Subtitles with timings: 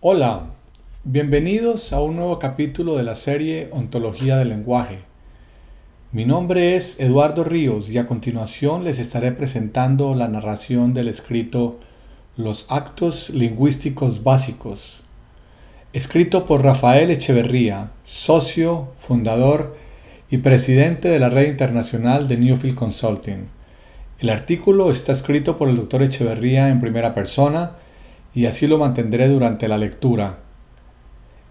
[0.00, 0.42] Hola,
[1.02, 5.00] bienvenidos a un nuevo capítulo de la serie Ontología del Lenguaje.
[6.12, 11.80] Mi nombre es Eduardo Ríos y a continuación les estaré presentando la narración del escrito
[12.36, 15.00] Los actos lingüísticos básicos,
[15.92, 19.72] escrito por Rafael Echeverría, socio, fundador
[20.30, 23.48] y presidente de la red internacional de Newfield Consulting.
[24.20, 27.72] El artículo está escrito por el doctor Echeverría en primera persona
[28.38, 30.38] y así lo mantendré durante la lectura.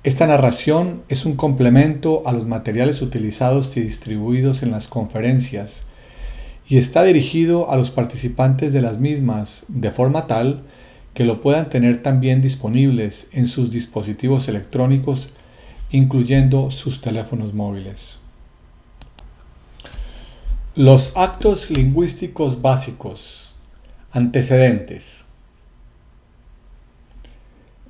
[0.05, 5.83] Esta narración es un complemento a los materiales utilizados y distribuidos en las conferencias
[6.65, 10.63] y está dirigido a los participantes de las mismas de forma tal
[11.13, 15.33] que lo puedan tener también disponibles en sus dispositivos electrónicos,
[15.91, 18.19] incluyendo sus teléfonos móviles.
[20.73, 23.53] Los actos lingüísticos básicos.
[24.11, 25.26] Antecedentes.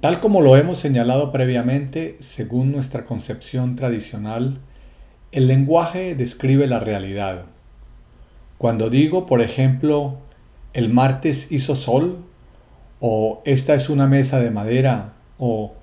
[0.02, 4.60] Tal como lo hemos señalado previamente, según nuestra concepción tradicional,
[5.32, 7.46] el lenguaje describe la realidad.
[8.60, 10.20] Cuando digo, por ejemplo,
[10.74, 12.24] el martes hizo sol,
[13.00, 15.74] o esta es una mesa de madera, o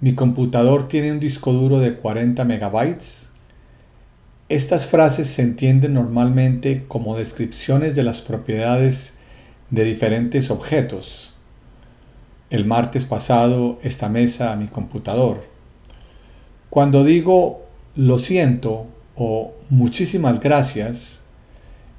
[0.00, 3.30] mi computador tiene un disco duro de 40 megabytes,
[4.48, 9.12] estas frases se entienden normalmente como descripciones de las propiedades
[9.68, 11.27] de diferentes objetos.
[12.50, 15.44] El martes pasado esta mesa a mi computador.
[16.70, 21.20] Cuando digo lo siento o muchísimas gracias,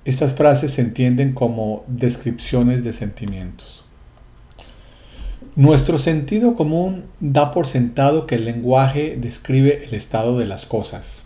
[0.05, 3.85] estas frases se entienden como descripciones de sentimientos.
[5.55, 11.25] Nuestro sentido común da por sentado que el lenguaje describe el estado de las cosas.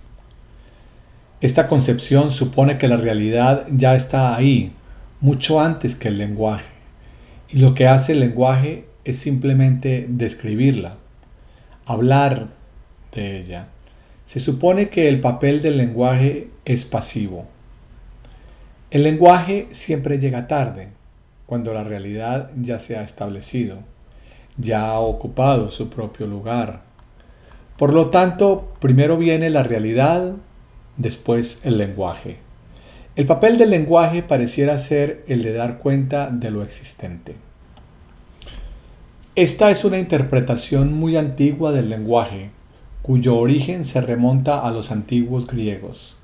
[1.40, 4.74] Esta concepción supone que la realidad ya está ahí,
[5.22, 6.66] mucho antes que el lenguaje,
[7.50, 10.98] y lo que hace el lenguaje es simplemente describirla,
[11.86, 12.48] hablar
[13.14, 13.68] de ella.
[14.26, 17.46] Se supone que el papel del lenguaje es pasivo.
[18.92, 20.90] El lenguaje siempre llega tarde,
[21.46, 23.80] cuando la realidad ya se ha establecido,
[24.58, 26.82] ya ha ocupado su propio lugar.
[27.78, 30.36] Por lo tanto, primero viene la realidad,
[30.98, 32.38] después el lenguaje.
[33.16, 37.36] El papel del lenguaje pareciera ser el de dar cuenta de lo existente.
[39.36, 42.52] Esta es una interpretación muy antigua del lenguaje,
[43.02, 46.18] cuyo origen se remonta a los antiguos griegos.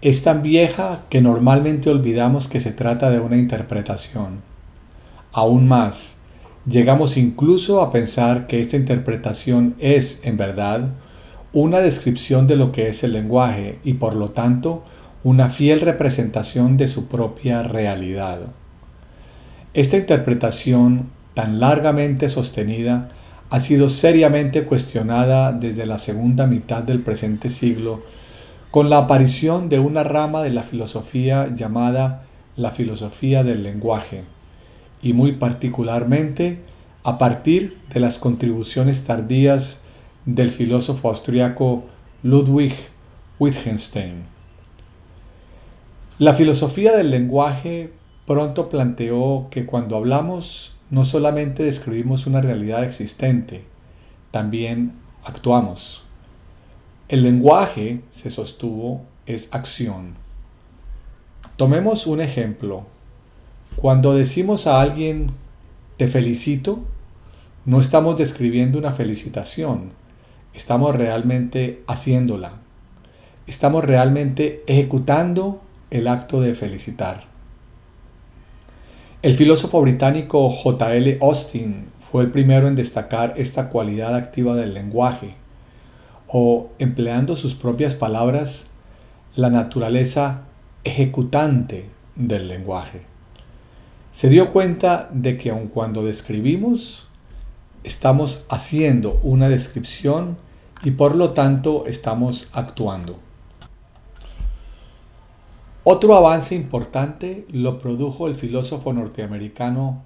[0.00, 4.40] Es tan vieja que normalmente olvidamos que se trata de una interpretación.
[5.30, 6.16] Aún más,
[6.64, 10.88] llegamos incluso a pensar que esta interpretación es, en verdad,
[11.52, 14.84] una descripción de lo que es el lenguaje y por lo tanto
[15.22, 18.40] una fiel representación de su propia realidad.
[19.74, 23.08] Esta interpretación tan largamente sostenida
[23.50, 28.02] ha sido seriamente cuestionada desde la segunda mitad del presente siglo
[28.70, 32.24] con la aparición de una rama de la filosofía llamada
[32.56, 34.24] la filosofía del lenguaje
[35.02, 36.60] y muy particularmente
[37.04, 39.80] a partir de las contribuciones tardías
[40.24, 41.84] del filósofo austriaco
[42.22, 42.74] Ludwig
[43.38, 44.22] Wittgenstein.
[46.18, 47.92] La filosofía del lenguaje
[48.26, 53.64] pronto planteó que cuando hablamos no solamente describimos una realidad existente,
[54.30, 54.92] también
[55.24, 56.04] actuamos.
[57.08, 60.16] El lenguaje, se sostuvo, es acción.
[61.56, 62.84] Tomemos un ejemplo.
[63.76, 65.30] Cuando decimos a alguien
[65.96, 66.80] te felicito,
[67.64, 69.92] no estamos describiendo una felicitación,
[70.52, 72.56] estamos realmente haciéndola.
[73.46, 77.31] Estamos realmente ejecutando el acto de felicitar.
[79.22, 81.18] El filósofo británico J.L.
[81.20, 85.36] Austin fue el primero en destacar esta cualidad activa del lenguaje,
[86.26, 88.64] o, empleando sus propias palabras,
[89.36, 90.42] la naturaleza
[90.82, 93.02] ejecutante del lenguaje.
[94.10, 97.06] Se dio cuenta de que aun cuando describimos,
[97.84, 100.36] estamos haciendo una descripción
[100.82, 103.20] y por lo tanto estamos actuando.
[105.84, 110.04] Otro avance importante lo produjo el filósofo norteamericano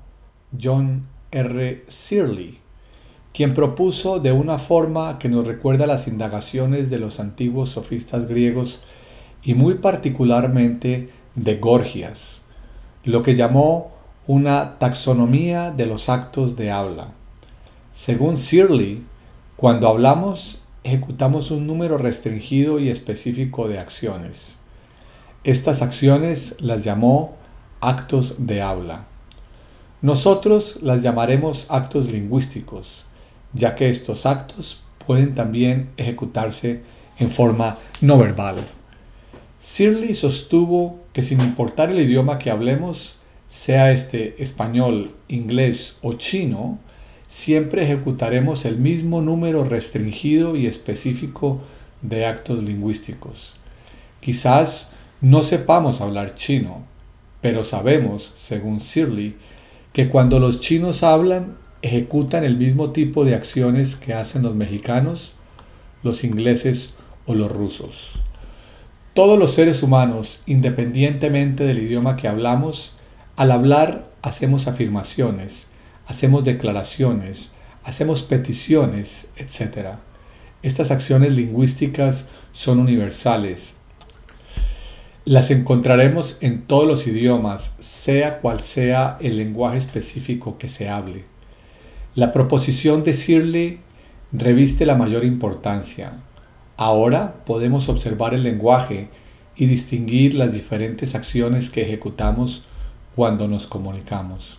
[0.59, 1.85] John R.
[1.87, 2.55] Searle,
[3.35, 8.81] quien propuso de una forma que nos recuerda las indagaciones de los antiguos sofistas griegos
[9.43, 12.41] y muy particularmente de Gorgias,
[13.05, 13.93] lo que llamó
[14.27, 17.09] una taxonomía de los actos de habla.
[17.93, 19.03] Según Searle,
[19.57, 24.57] cuando hablamos, ejecutamos un número restringido y específico de acciones.
[25.47, 27.37] Estas acciones las llamó
[27.81, 29.07] actos de habla.
[30.03, 33.05] Nosotros las llamaremos actos lingüísticos,
[33.53, 36.83] ya que estos actos pueden también ejecutarse
[37.21, 38.67] en forma no verbal.
[39.61, 43.15] Searle sostuvo que sin importar el idioma que hablemos,
[43.49, 46.81] sea este español, inglés o chino,
[47.29, 51.61] siempre ejecutaremos el mismo número restringido y específico
[52.03, 53.55] de actos lingüísticos.
[54.21, 54.91] Quizás
[55.21, 56.85] no sepamos hablar chino,
[57.41, 59.35] pero sabemos, según Searle,
[59.93, 65.33] que cuando los chinos hablan, ejecutan el mismo tipo de acciones que hacen los mexicanos,
[66.03, 66.95] los ingleses
[67.27, 68.13] o los rusos.
[69.15, 72.95] Todos los seres humanos, independientemente del idioma que hablamos,
[73.37, 75.69] al hablar hacemos afirmaciones,
[76.07, 77.51] hacemos declaraciones,
[77.85, 79.97] hacemos peticiones, etc.
[80.63, 83.76] Estas acciones lingüísticas son universales.
[85.27, 91.25] Las encontraremos en todos los idiomas, sea cual sea el lenguaje específico que se hable.
[92.15, 93.81] La proposición decirle
[94.31, 96.13] reviste la mayor importancia.
[96.77, 99.09] Ahora podemos observar el lenguaje
[99.57, 102.65] y distinguir las diferentes acciones que ejecutamos
[103.17, 104.59] cuando nos comunicamos.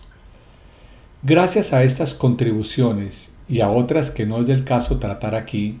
[1.22, 5.80] Gracias a estas contribuciones y a otras que no es del caso tratar aquí,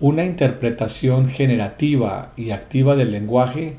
[0.00, 3.76] una interpretación generativa y activa del lenguaje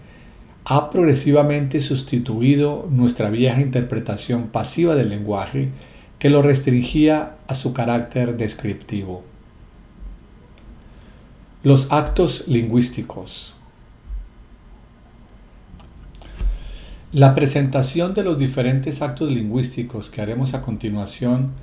[0.65, 5.69] ha progresivamente sustituido nuestra vieja interpretación pasiva del lenguaje
[6.19, 9.23] que lo restringía a su carácter descriptivo.
[11.63, 13.55] Los actos lingüísticos.
[17.11, 21.53] La presentación de los diferentes actos lingüísticos que haremos a continuación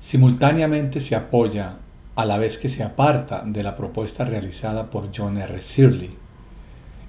[0.00, 1.76] simultáneamente se apoya
[2.16, 5.62] a la vez que se aparta de la propuesta realizada por John R.
[5.62, 6.25] Searle.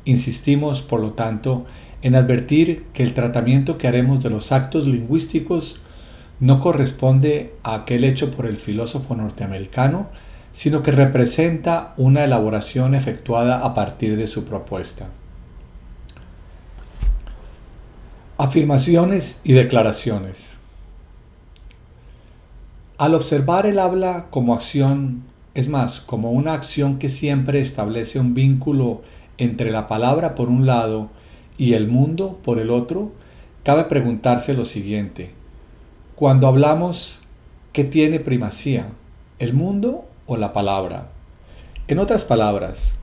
[0.07, 1.65] Insistimos, por lo tanto,
[2.01, 5.81] en advertir que el tratamiento que haremos de los actos lingüísticos
[6.39, 10.07] no corresponde a aquel hecho por el filósofo norteamericano,
[10.53, 15.09] sino que representa una elaboración efectuada a partir de su propuesta.
[18.37, 20.55] Afirmaciones y declaraciones.
[22.97, 28.33] Al observar el habla como acción, es más, como una acción que siempre establece un
[28.33, 29.01] vínculo
[29.37, 31.09] entre la palabra por un lado
[31.57, 33.11] y el mundo por el otro,
[33.63, 35.31] cabe preguntarse lo siguiente.
[36.15, 37.21] Cuando hablamos,
[37.73, 38.87] ¿qué tiene primacía?
[39.39, 41.11] ¿El mundo o la palabra?
[41.87, 42.95] En otras palabras,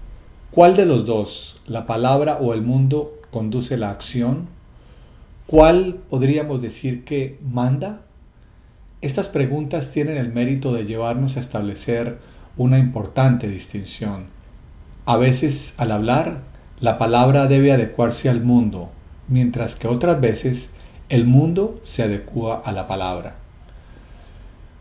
[0.51, 4.49] ¿cuál de los dos, la palabra o el mundo, conduce la acción?
[5.47, 8.03] ¿Cuál podríamos decir que manda?
[9.01, 12.19] Estas preguntas tienen el mérito de llevarnos a establecer
[12.57, 14.34] una importante distinción.
[15.06, 16.41] A veces, al hablar,
[16.81, 18.89] la palabra debe adecuarse al mundo,
[19.29, 20.71] mientras que otras veces
[21.11, 23.37] el mundo se adecua a la palabra.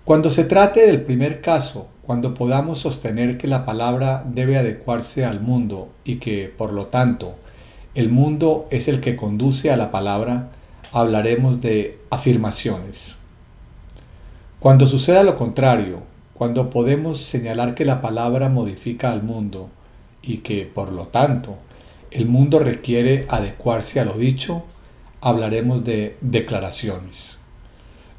[0.06, 5.42] Cuando se trate del primer caso, cuando podamos sostener que la palabra debe adecuarse al
[5.42, 7.36] mundo y que, por lo tanto,
[7.94, 10.52] el mundo es el que conduce a la palabra,
[10.94, 13.18] hablaremos de afirmaciones.
[14.62, 16.00] Cuando suceda lo contrario,
[16.34, 19.70] cuando podemos señalar que la palabra modifica al mundo
[20.24, 21.58] y que, por lo tanto,
[22.10, 24.64] el mundo requiere adecuarse a lo dicho,
[25.22, 27.38] hablaremos de declaraciones.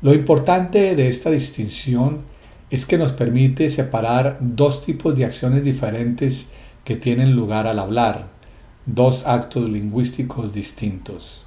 [0.02, 2.22] Lo importante de esta distinción
[2.70, 6.48] es que nos permite separar dos tipos de acciones diferentes
[6.84, 8.28] que tienen lugar al hablar,
[8.84, 11.42] dos actos lingüísticos distintos.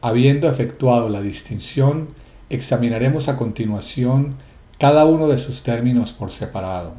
[0.00, 2.08] Habiendo efectuado la distinción,
[2.48, 4.36] examinaremos a continuación
[4.78, 6.94] cada uno de sus términos por separado.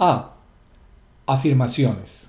[0.00, 0.36] A.
[1.26, 2.28] Afirmaciones.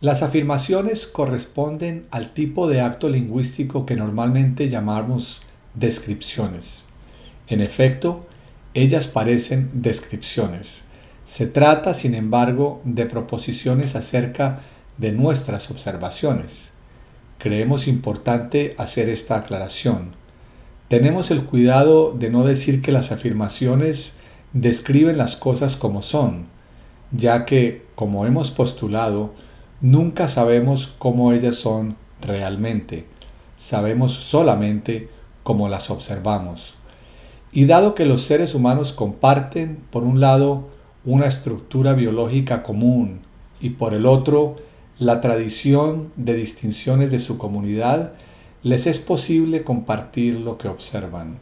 [0.00, 5.42] Las afirmaciones corresponden al tipo de acto lingüístico que normalmente llamamos
[5.74, 6.82] descripciones.
[7.46, 8.26] En efecto,
[8.74, 10.82] ellas parecen descripciones.
[11.24, 14.62] Se trata, sin embargo, de proposiciones acerca
[14.98, 16.72] de nuestras observaciones.
[17.38, 20.16] Creemos importante hacer esta aclaración.
[20.88, 24.14] Tenemos el cuidado de no decir que las afirmaciones
[24.54, 26.46] describen las cosas como son,
[27.12, 29.34] ya que, como hemos postulado,
[29.84, 33.04] Nunca sabemos cómo ellas son realmente,
[33.58, 35.10] sabemos solamente
[35.42, 36.76] cómo las observamos.
[37.52, 40.70] Y dado que los seres humanos comparten, por un lado,
[41.04, 43.20] una estructura biológica común
[43.60, 44.56] y por el otro,
[44.98, 48.14] la tradición de distinciones de su comunidad,
[48.62, 51.36] les es posible compartir lo que observan.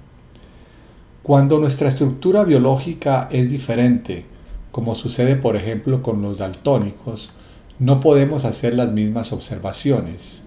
[1.22, 4.24] Cuando nuestra estructura biológica es diferente,
[4.72, 7.30] como sucede por ejemplo con los daltónicos,
[7.78, 10.42] no podemos hacer las mismas observaciones.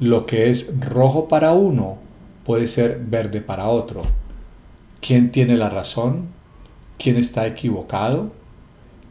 [0.00, 1.96] Lo que es rojo para uno
[2.44, 4.02] puede ser verde para otro.
[5.00, 6.26] ¿Quién tiene la razón?
[6.98, 8.32] ¿Quién está equivocado?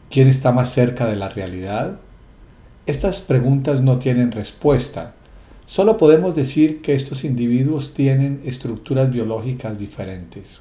[0.08, 1.98] ¿Quién está más cerca de la realidad?
[2.86, 5.14] Estas preguntas no tienen respuesta.
[5.66, 10.60] Solo podemos decir que estos individuos tienen estructuras biológicas diferentes.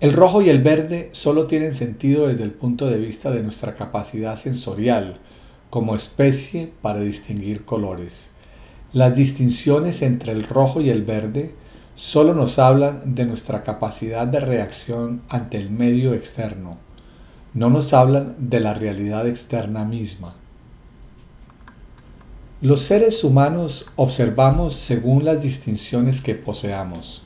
[0.00, 3.74] El rojo y el verde solo tienen sentido desde el punto de vista de nuestra
[3.74, 5.18] capacidad sensorial
[5.70, 8.30] como especie para distinguir colores.
[8.92, 11.54] Las distinciones entre el rojo y el verde
[11.94, 16.78] solo nos hablan de nuestra capacidad de reacción ante el medio externo
[17.56, 20.36] no nos hablan de la realidad externa misma.
[22.60, 27.22] Los seres humanos observamos según las distinciones que poseamos.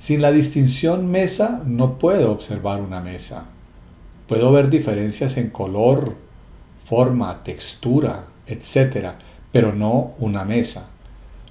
[0.00, 3.44] Sin la distinción mesa no puedo observar una mesa.
[4.26, 6.16] Puedo ver diferencias en color,
[6.86, 9.10] forma, textura, etc.,
[9.52, 10.86] pero no una mesa.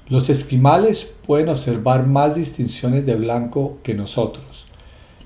[0.08, 4.66] Los esquimales pueden observar más distinciones de blanco que nosotros.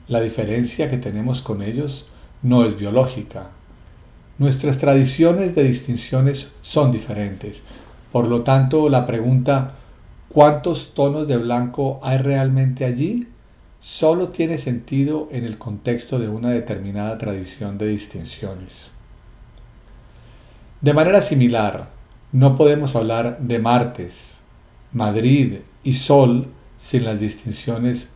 [0.09, 2.07] La diferencia que tenemos con ellos
[2.41, 3.51] no es biológica.
[4.37, 7.63] Nuestras tradiciones de distinciones son diferentes.
[8.11, 9.75] Por lo tanto, la pregunta
[10.33, 13.27] ¿cuántos tonos de blanco hay realmente allí?
[13.83, 18.91] solo tiene sentido en el contexto de una determinada tradición de distinciones.
[20.79, 21.89] De manera similar,
[22.31, 24.37] no podemos hablar de martes,
[24.93, 26.47] Madrid y Sol
[26.77, 28.09] sin las distinciones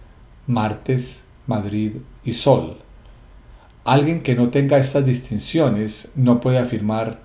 [0.47, 2.77] martes, Madrid y Sol.
[3.83, 7.19] Alguien que no tenga estas distinciones no puede afirmar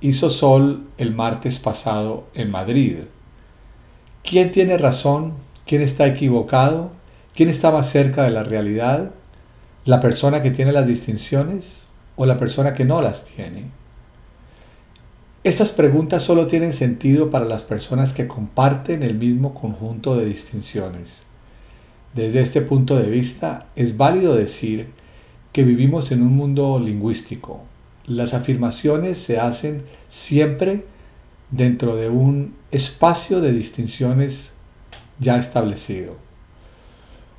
[0.00, 2.96] hizo sol el martes pasado en Madrid.
[4.22, 5.34] ¿Quién tiene razón?
[5.66, 6.92] ¿Quién está equivocado?
[7.34, 9.10] ¿Quién está más cerca de la realidad?
[9.84, 11.86] ¿La persona que tiene las distinciones
[12.16, 13.70] o la persona que no las tiene?
[15.42, 21.22] Estas preguntas solo tienen sentido para las personas que comparten el mismo conjunto de distinciones.
[22.14, 24.88] Desde este punto de vista, es válido decir
[25.52, 27.62] que vivimos en un mundo lingüístico.
[28.06, 30.84] Las afirmaciones se hacen siempre
[31.50, 34.52] dentro de un espacio de distinciones
[35.18, 36.14] ya establecido.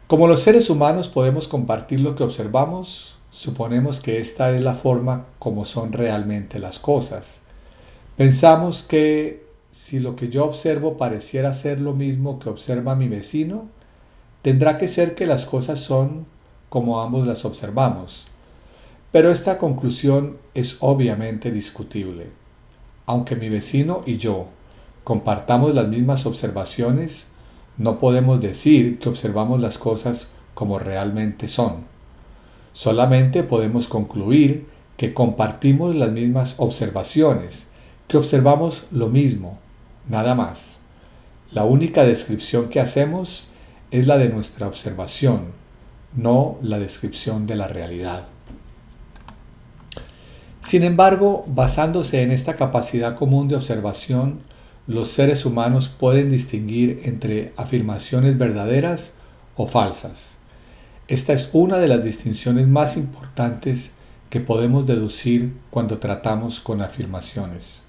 [0.08, 5.26] Como los seres humanos podemos compartir lo que observamos, suponemos que esta es la forma
[5.40, 7.40] como son realmente las cosas.
[8.18, 13.70] Pensamos que si lo que yo observo pareciera ser lo mismo que observa mi vecino,
[14.42, 16.26] tendrá que ser que las cosas son
[16.68, 18.28] como ambos las observamos.
[19.12, 22.41] Pero esta conclusión es obviamente discutible.
[23.12, 24.46] Aunque mi vecino y yo
[25.04, 27.28] compartamos las mismas observaciones,
[27.76, 31.84] no podemos decir que observamos las cosas como realmente son.
[32.72, 34.66] Solamente podemos concluir
[34.96, 37.66] que compartimos las mismas observaciones,
[38.08, 39.60] que observamos lo mismo,
[40.08, 40.78] nada más.
[41.52, 43.50] La única descripción que hacemos
[43.92, 45.48] es la de nuestra observación,
[46.16, 48.28] no la descripción de la realidad.
[50.64, 54.40] Sin embargo, basándose en esta capacidad común de observación,
[54.88, 59.14] los seres humanos pueden distinguir entre afirmaciones verdaderas
[59.56, 60.38] o falsas.
[61.08, 63.92] Esta es una de las distinciones más importantes
[64.30, 67.82] que podemos deducir cuando tratamos con afirmaciones.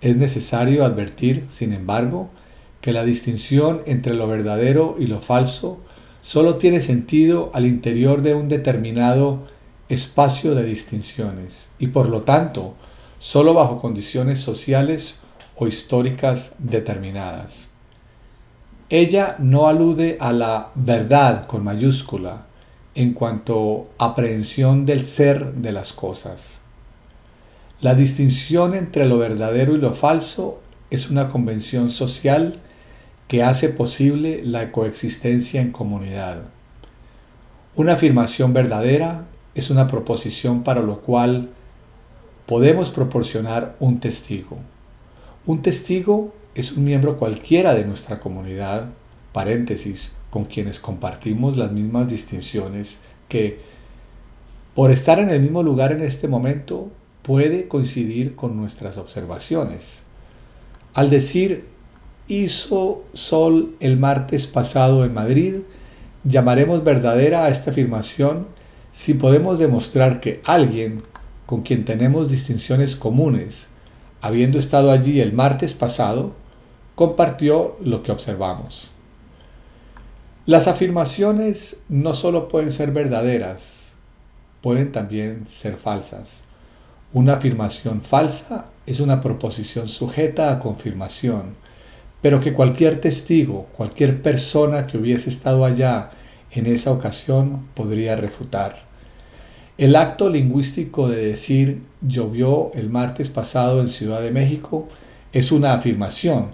[0.00, 2.30] Es necesario advertir, sin embargo,
[2.80, 5.78] que la distinción entre lo verdadero y lo falso
[6.22, 9.46] solo tiene sentido al interior de un determinado
[9.90, 12.74] espacio de distinciones y por lo tanto
[13.18, 15.20] solo bajo condiciones sociales
[15.56, 17.66] o históricas determinadas.
[18.88, 22.46] Ella no alude a la verdad con mayúscula
[22.94, 26.58] en cuanto a aprehensión del ser de las cosas.
[27.80, 32.60] La distinción entre lo verdadero y lo falso es una convención social
[33.26, 36.42] que hace posible la coexistencia en comunidad.
[37.76, 41.50] Una afirmación verdadera es una proposición para lo cual
[42.46, 44.58] podemos proporcionar un testigo.
[45.46, 48.90] Un testigo es un miembro cualquiera de nuestra comunidad,
[49.32, 53.60] paréntesis, con quienes compartimos las mismas distinciones que,
[54.74, 56.90] por estar en el mismo lugar en este momento,
[57.22, 60.02] puede coincidir con nuestras observaciones.
[60.94, 61.66] Al decir
[62.28, 65.54] hizo sol el martes pasado en Madrid,
[66.24, 68.46] llamaremos verdadera a esta afirmación
[68.92, 71.02] si podemos demostrar que alguien
[71.46, 73.68] con quien tenemos distinciones comunes,
[74.20, 76.34] habiendo estado allí el martes pasado,
[76.94, 78.90] compartió lo que observamos.
[80.46, 83.92] Las afirmaciones no solo pueden ser verdaderas,
[84.60, 86.42] pueden también ser falsas.
[87.12, 91.54] Una afirmación falsa es una proposición sujeta a confirmación,
[92.20, 96.10] pero que cualquier testigo, cualquier persona que hubiese estado allá
[96.52, 98.82] en esa ocasión podría refutar.
[99.78, 104.88] El acto lingüístico de decir llovió el martes pasado en Ciudad de México
[105.32, 106.50] es una afirmación,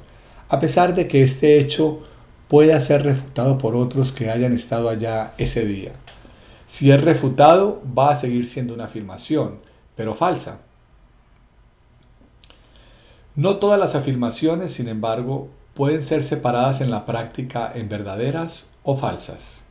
[0.48, 2.02] a pesar de que este hecho
[2.48, 5.92] pueda ser refutado por otros que hayan estado allá ese día.
[6.68, 9.58] Si es refutado, va a seguir siendo una afirmación,
[9.96, 10.60] pero falsa.
[13.34, 18.96] No todas las afirmaciones, sin embargo, pueden ser separadas en la práctica en verdaderas o
[18.96, 19.65] falsas.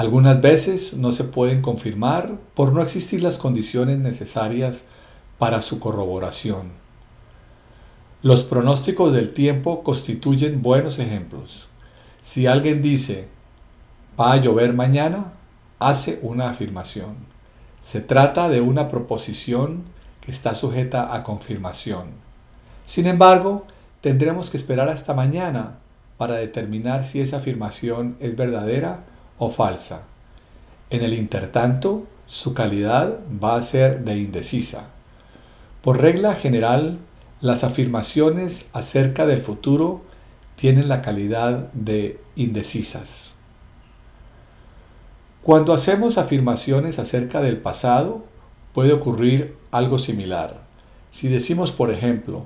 [0.00, 4.84] Algunas veces no se pueden confirmar por no existir las condiciones necesarias
[5.36, 6.68] para su corroboración.
[8.22, 11.68] Los pronósticos del tiempo constituyen buenos ejemplos.
[12.22, 13.28] Si alguien dice,
[14.18, 15.34] va a llover mañana,
[15.78, 17.16] hace una afirmación.
[17.82, 19.82] Se trata de una proposición
[20.22, 22.06] que está sujeta a confirmación.
[22.86, 23.66] Sin embargo,
[24.00, 25.76] tendremos que esperar hasta mañana
[26.16, 29.09] para determinar si esa afirmación es verdadera
[29.40, 30.02] o falsa.
[30.90, 34.90] En el intertanto, su calidad va a ser de indecisa.
[35.82, 36.98] Por regla general,
[37.40, 40.02] las afirmaciones acerca del futuro
[40.56, 43.32] tienen la calidad de indecisas.
[45.42, 48.26] Cuando hacemos afirmaciones acerca del pasado,
[48.74, 50.60] puede ocurrir algo similar.
[51.10, 52.44] Si decimos, por ejemplo,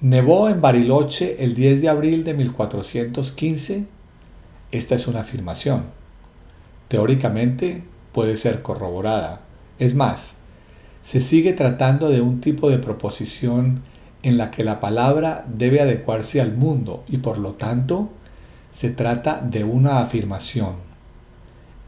[0.00, 3.86] nevó en Bariloche el 10 de abril de 1415,
[4.70, 6.01] esta es una afirmación.
[6.92, 9.40] Teóricamente puede ser corroborada.
[9.78, 10.34] Es más,
[11.02, 13.80] se sigue tratando de un tipo de proposición
[14.22, 18.10] en la que la palabra debe adecuarse al mundo y por lo tanto
[18.72, 20.74] se trata de una afirmación.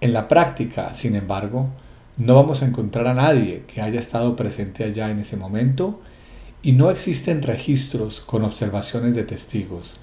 [0.00, 1.68] En la práctica, sin embargo,
[2.16, 6.00] no vamos a encontrar a nadie que haya estado presente allá en ese momento
[6.62, 10.00] y no existen registros con observaciones de testigos.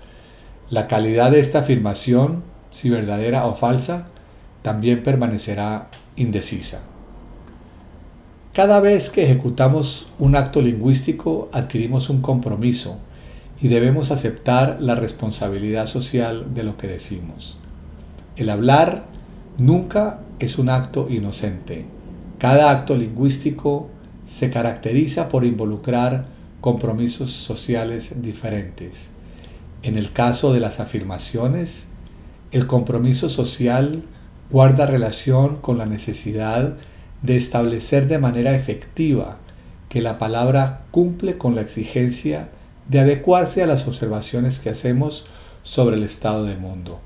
[0.70, 4.10] La calidad de esta afirmación, si verdadera o falsa,
[4.61, 6.81] también permanecerá indecisa.
[8.53, 12.97] Cada vez que ejecutamos un acto lingüístico adquirimos un compromiso
[13.61, 17.57] y debemos aceptar la responsabilidad social de lo que decimos.
[18.35, 19.05] El hablar
[19.57, 21.85] nunca es un acto inocente.
[22.39, 23.89] Cada acto lingüístico
[24.25, 26.25] se caracteriza por involucrar
[26.59, 29.09] compromisos sociales diferentes.
[29.83, 31.87] En el caso de las afirmaciones,
[32.51, 34.03] el compromiso social
[34.51, 36.75] guarda relación con la necesidad
[37.22, 39.37] de establecer de manera efectiva
[39.90, 42.50] que la palabra cumple con la exigencia
[42.87, 45.25] de adecuarse a las observaciones que hacemos
[45.64, 47.00] sobre el estado del mundo.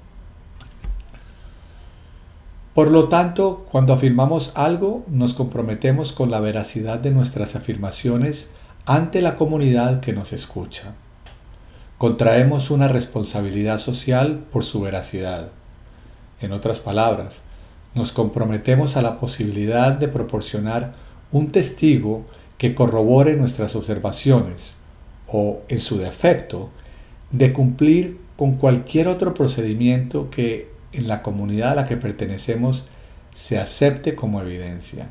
[2.73, 8.47] Por lo tanto, cuando afirmamos algo, nos comprometemos con la veracidad de nuestras afirmaciones
[8.85, 10.93] ante la comunidad que nos escucha.
[11.97, 15.51] Contraemos una responsabilidad social por su veracidad.
[16.41, 17.41] En otras palabras,
[17.93, 20.93] nos comprometemos a la posibilidad de proporcionar
[21.31, 22.25] un testigo
[22.57, 24.75] que corrobore nuestras observaciones
[25.27, 26.69] o, en su defecto,
[27.31, 32.85] de cumplir con cualquier otro procedimiento que en la comunidad a la que pertenecemos
[33.33, 35.09] se acepte como evidencia.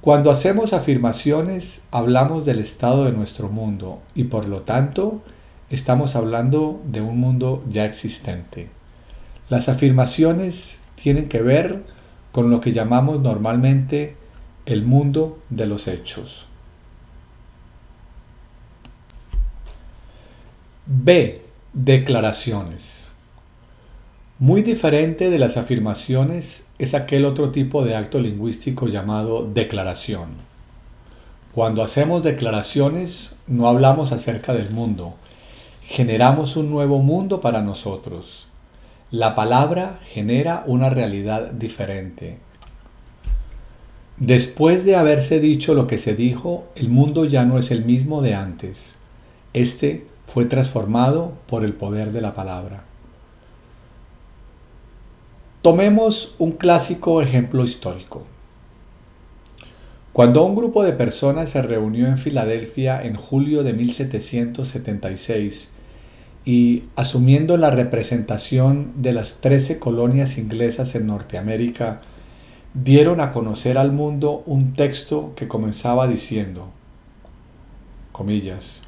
[0.00, 5.22] Cuando hacemos afirmaciones hablamos del estado de nuestro mundo y por lo tanto
[5.68, 8.68] estamos hablando de un mundo ya existente.
[9.48, 11.84] Las afirmaciones tienen que ver
[12.32, 14.16] con lo que llamamos normalmente
[14.66, 16.46] el mundo de los hechos.
[20.86, 21.42] B.
[21.72, 23.10] Declaraciones.
[24.38, 30.30] Muy diferente de las afirmaciones es aquel otro tipo de acto lingüístico llamado declaración.
[31.54, 35.14] Cuando hacemos declaraciones no hablamos acerca del mundo,
[35.82, 38.45] generamos un nuevo mundo para nosotros.
[39.12, 42.38] La palabra genera una realidad diferente.
[44.16, 48.20] Después de haberse dicho lo que se dijo, el mundo ya no es el mismo
[48.20, 48.96] de antes.
[49.52, 52.82] Este fue transformado por el poder de la palabra.
[55.62, 58.24] Tomemos un clásico ejemplo histórico.
[60.12, 65.68] Cuando un grupo de personas se reunió en Filadelfia en julio de 1776
[66.46, 72.02] y asumiendo la representación de las 13 colonias inglesas en Norteamérica,
[72.72, 76.68] dieron a conocer al mundo un texto que comenzaba diciendo,
[78.12, 78.82] comillas,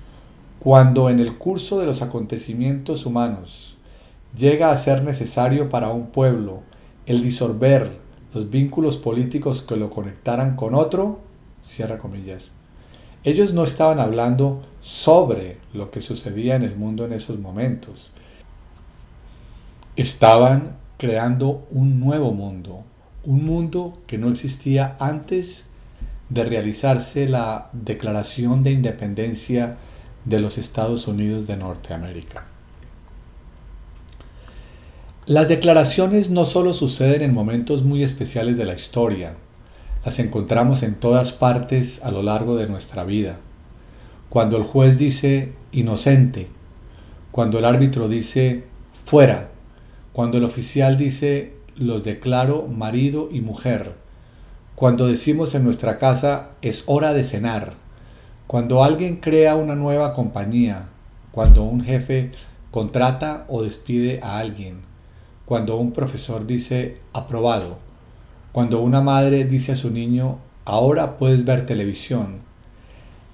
[0.60, 3.76] cuando en el curso de los acontecimientos humanos
[4.36, 6.60] llega a ser necesario para un pueblo
[7.06, 7.98] el disolver
[8.34, 11.18] los vínculos políticos que lo conectaran con otro,
[11.64, 12.50] cierra comillas,
[13.24, 18.10] ellos no estaban hablando sobre lo que sucedía en el mundo en esos momentos.
[19.96, 22.84] Estaban creando un nuevo mundo,
[23.22, 25.66] un mundo que no existía antes
[26.30, 29.76] de realizarse la Declaración de Independencia
[30.24, 32.46] de los Estados Unidos de Norteamérica.
[35.26, 39.36] Las declaraciones no solo suceden en momentos muy especiales de la historia,
[40.02, 43.40] las encontramos en todas partes a lo largo de nuestra vida.
[44.28, 46.48] Cuando el juez dice inocente,
[47.30, 48.64] cuando el árbitro dice
[49.04, 49.50] fuera,
[50.12, 53.94] cuando el oficial dice los declaro marido y mujer,
[54.74, 57.74] cuando decimos en nuestra casa es hora de cenar,
[58.46, 60.88] cuando alguien crea una nueva compañía,
[61.32, 62.32] cuando un jefe
[62.70, 64.82] contrata o despide a alguien,
[65.46, 67.78] cuando un profesor dice aprobado,
[68.52, 72.47] cuando una madre dice a su niño ahora puedes ver televisión.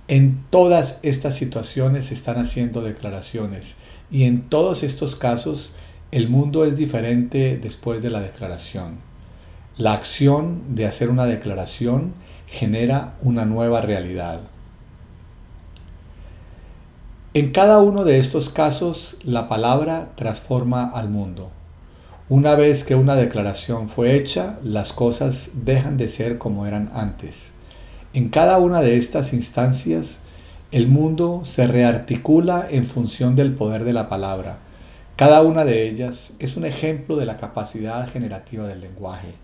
[0.06, 3.76] En todas estas situaciones se están haciendo declaraciones
[4.10, 5.72] y en todos estos casos
[6.10, 8.98] el mundo es diferente después de la declaración.
[9.78, 12.12] La acción de hacer una declaración
[12.46, 14.42] genera una nueva realidad.
[17.32, 21.50] En cada uno de estos casos, la palabra transforma al mundo.
[22.28, 27.54] Una vez que una declaración fue hecha, las cosas dejan de ser como eran antes.
[28.14, 30.20] En cada una de estas instancias,
[30.72, 34.58] el mundo se rearticula en función del poder de la palabra
[35.16, 39.34] cada una de ellas es un ejemplo de la capacidad generativa del lenguaje.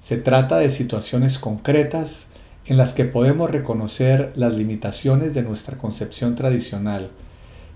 [0.00, 2.28] Se trata de situaciones concretas
[2.66, 7.10] en las que podemos reconocer las limitaciones de nuestra concepción tradicional,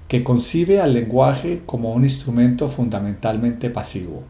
[0.06, 4.22] que concibe al lenguaje como un instrumento fundamentalmente pasivo.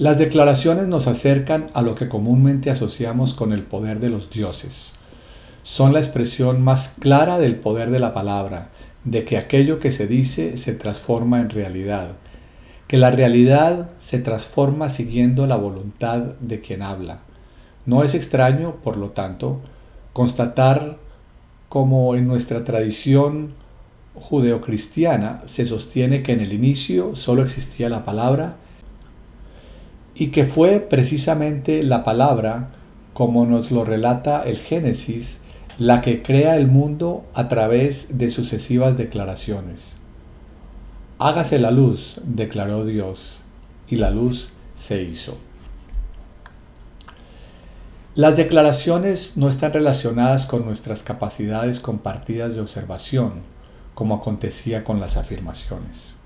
[0.00, 4.94] Las declaraciones nos acercan a lo que comúnmente asociamos con el poder de los dioses.
[5.62, 8.70] Son la expresión más clara del poder de la palabra,
[9.04, 12.12] de que aquello que se dice se transforma en realidad,
[12.88, 17.20] que la realidad se transforma siguiendo la voluntad de quien habla.
[17.84, 19.60] No es extraño, por lo tanto,
[20.14, 20.96] constatar
[21.68, 23.52] como en nuestra tradición
[24.14, 28.56] judeocristiana se sostiene que en el inicio solo existía la palabra
[30.20, 32.68] y que fue precisamente la palabra,
[33.14, 35.40] como nos lo relata el Génesis,
[35.78, 39.96] la que crea el mundo a través de sucesivas declaraciones.
[41.18, 43.44] Hágase la luz, declaró Dios,
[43.88, 45.38] y la luz se hizo.
[48.14, 53.40] Las declaraciones no están relacionadas con nuestras capacidades compartidas de observación,
[53.94, 56.19] como acontecía con las afirmaciones.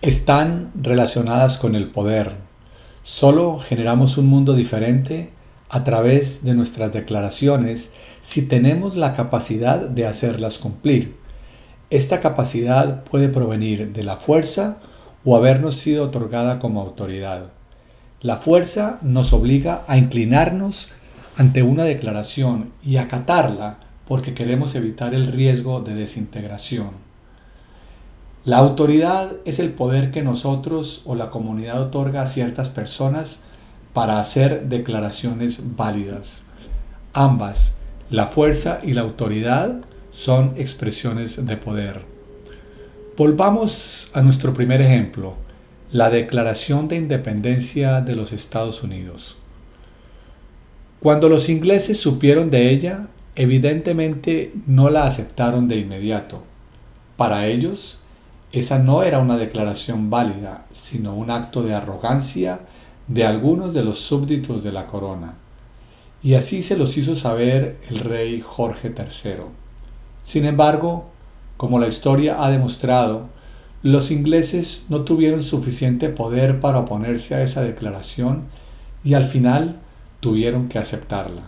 [0.00, 2.36] Están relacionadas con el poder.
[3.02, 5.32] Solo generamos un mundo diferente
[5.68, 7.90] a través de nuestras declaraciones
[8.22, 11.16] si tenemos la capacidad de hacerlas cumplir.
[11.90, 14.78] Esta capacidad puede provenir de la fuerza
[15.24, 17.46] o habernos sido otorgada como autoridad.
[18.20, 20.90] La fuerza nos obliga a inclinarnos
[21.36, 27.07] ante una declaración y acatarla porque queremos evitar el riesgo de desintegración.
[28.48, 33.40] La autoridad es el poder que nosotros o la comunidad otorga a ciertas personas
[33.92, 36.40] para hacer declaraciones válidas.
[37.12, 37.72] Ambas,
[38.08, 39.82] la fuerza y la autoridad,
[40.12, 42.06] son expresiones de poder.
[43.18, 45.34] Volvamos a nuestro primer ejemplo,
[45.92, 49.36] la Declaración de Independencia de los Estados Unidos.
[51.00, 56.44] Cuando los ingleses supieron de ella, evidentemente no la aceptaron de inmediato.
[57.18, 58.00] Para ellos,
[58.52, 62.60] esa no era una declaración válida, sino un acto de arrogancia
[63.06, 65.34] de algunos de los súbditos de la corona,
[66.22, 69.44] y así se los hizo saber el rey Jorge III.
[70.22, 71.06] Sin embargo,
[71.56, 73.28] como la historia ha demostrado,
[73.82, 78.44] los ingleses no tuvieron suficiente poder para oponerse a esa declaración
[79.04, 79.78] y al final
[80.20, 81.42] tuvieron que aceptarla.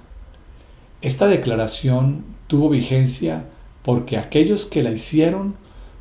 [1.03, 3.47] Esta declaración tuvo vigencia
[3.83, 5.57] porque aquellos que la hicieron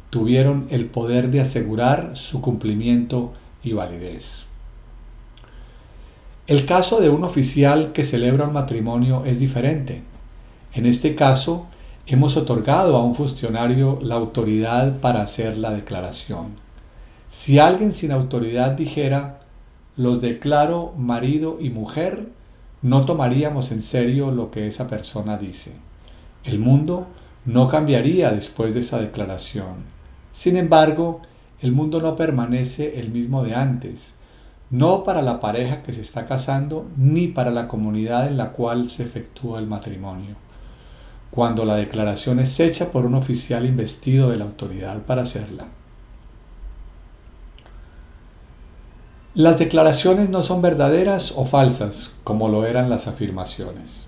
[0.10, 4.45] tuvieron el poder de asegurar su cumplimiento y validez.
[6.48, 10.02] El caso de un oficial que celebra un matrimonio es diferente.
[10.74, 11.67] En este caso,
[12.08, 16.58] hemos otorgado a un funcionario la autoridad para hacer la declaración.
[17.32, 19.41] Si alguien sin autoridad dijera,
[19.95, 22.30] los declaro marido y mujer,
[22.82, 25.74] no tomaríamos en serio lo que esa persona dice.
[26.43, 27.06] El mundo
[27.45, 29.99] no cambiaría después de esa declaración.
[30.39, 31.19] Sin embargo,
[31.60, 34.15] el mundo no permanece el mismo de antes
[34.69, 38.89] no para la pareja que se está casando ni para la comunidad en la cual
[38.89, 40.36] se efectúa el matrimonio.
[41.30, 45.65] Cuando la declaración es hecha por un oficial investido de la autoridad para hacerla.
[49.34, 54.06] Las declaraciones no son verdaderas o falsas como lo eran las afirmaciones.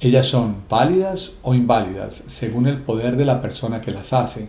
[0.00, 4.48] Ellas son válidas o inválidas según el poder de la persona que las hace.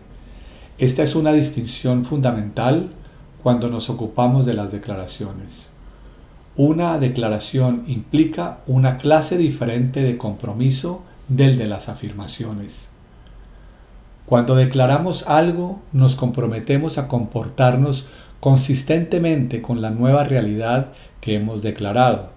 [0.78, 2.90] Esta es una distinción fundamental
[3.44, 5.70] cuando nos ocupamos de las declaraciones.
[6.56, 12.90] Una declaración implica una clase diferente de compromiso del de las afirmaciones.
[14.26, 18.08] Cuando declaramos algo, nos comprometemos a comportarnos
[18.40, 22.30] consistentemente con la nueva realidad que hemos declarado.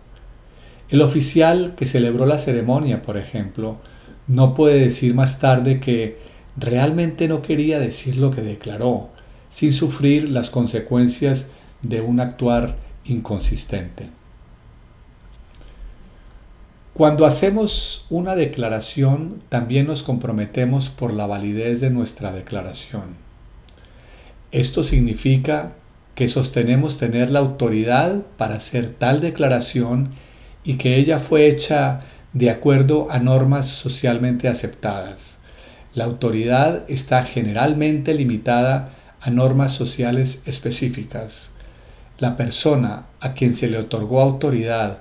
[0.88, 3.76] El oficial que celebró la ceremonia, por ejemplo,
[4.28, 6.25] no puede decir más tarde que
[6.56, 9.10] realmente no quería decir lo que declaró,
[9.50, 11.48] sin sufrir las consecuencias
[11.82, 14.08] de un actuar inconsistente.
[16.94, 23.16] Cuando hacemos una declaración, también nos comprometemos por la validez de nuestra declaración.
[24.50, 25.74] Esto significa
[26.14, 30.12] que sostenemos tener la autoridad para hacer tal declaración
[30.64, 32.00] y que ella fue hecha
[32.32, 35.35] de acuerdo a normas socialmente aceptadas.
[35.96, 41.48] La autoridad está generalmente limitada a normas sociales específicas.
[42.18, 44.98] La persona a quien se le otorgó autoridad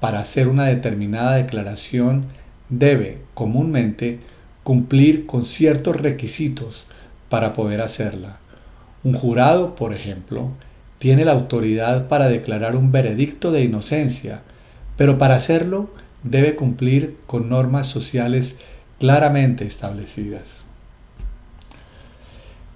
[0.00, 2.28] para hacer una determinada declaración
[2.70, 4.20] debe comúnmente
[4.64, 6.86] cumplir con ciertos requisitos
[7.28, 8.38] para poder hacerla.
[9.04, 10.52] Un jurado, por ejemplo,
[10.98, 14.40] tiene la autoridad para declarar un veredicto de inocencia,
[14.96, 15.90] pero para hacerlo
[16.22, 18.56] debe cumplir con normas sociales
[18.98, 20.62] claramente establecidas.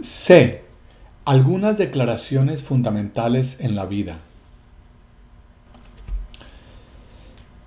[0.01, 0.63] C.
[1.25, 4.19] Algunas declaraciones fundamentales en la vida.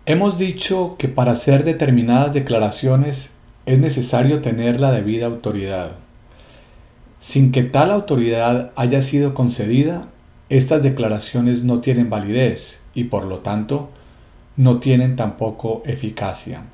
[0.06, 5.94] Hemos dicho que para hacer determinadas declaraciones es necesario tener la debida autoridad.
[7.20, 10.10] Sin que tal autoridad haya sido concedida,
[10.50, 13.90] estas declaraciones no tienen validez y por lo tanto
[14.58, 16.66] no tienen tampoco eficacia.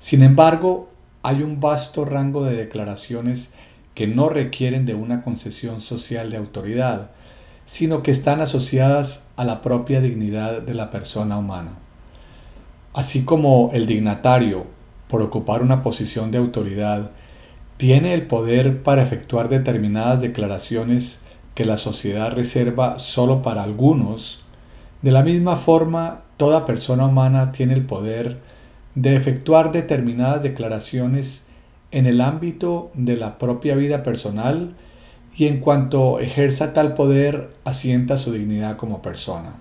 [0.00, 0.90] Sin embargo,
[1.22, 3.52] hay un vasto rango de declaraciones
[3.94, 7.10] que no requieren de una concesión social de autoridad,
[7.66, 11.72] sino que están asociadas a la propia dignidad de la persona humana.
[12.94, 14.66] Así como el dignatario,
[15.08, 17.10] por ocupar una posición de autoridad,
[17.76, 21.20] tiene el poder para efectuar determinadas declaraciones
[21.54, 24.44] que la sociedad reserva solo para algunos,
[25.02, 28.38] de la misma forma toda persona humana tiene el poder
[29.02, 31.44] de efectuar determinadas declaraciones
[31.92, 34.74] en el ámbito de la propia vida personal
[35.36, 39.54] y en cuanto ejerza tal poder asienta su dignidad como persona.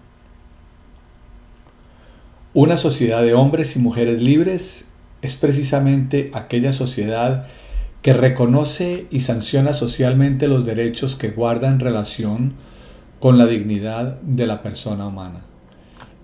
[2.56, 4.86] Una sociedad de hombres y mujeres libres
[5.22, 7.46] es precisamente aquella sociedad
[8.02, 12.54] que reconoce y sanciona socialmente los derechos que guardan relación
[13.20, 15.42] con la dignidad de la persona humana.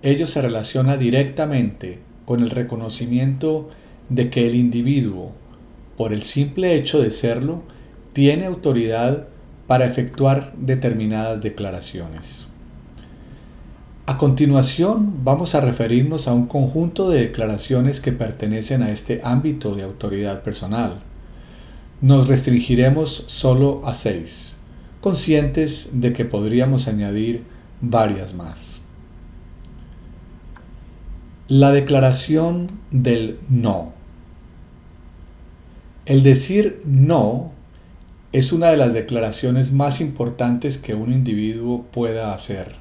[0.02, 3.70] Ello se relaciona directamente con el reconocimiento
[4.08, 5.32] de que el individuo,
[5.96, 7.62] por el simple hecho de serlo,
[8.12, 9.28] tiene autoridad
[9.66, 12.46] para efectuar determinadas declaraciones.
[14.06, 19.74] A continuación vamos a referirnos a un conjunto de declaraciones que pertenecen a este ámbito
[19.74, 21.00] de autoridad personal.
[22.02, 24.58] Nos restringiremos solo a seis,
[25.00, 27.44] conscientes de que podríamos añadir
[27.80, 28.73] varias más.
[31.48, 33.92] La declaración del no.
[36.06, 37.52] El decir no
[38.32, 42.76] es una de las declaraciones más importantes que un individuo pueda hacer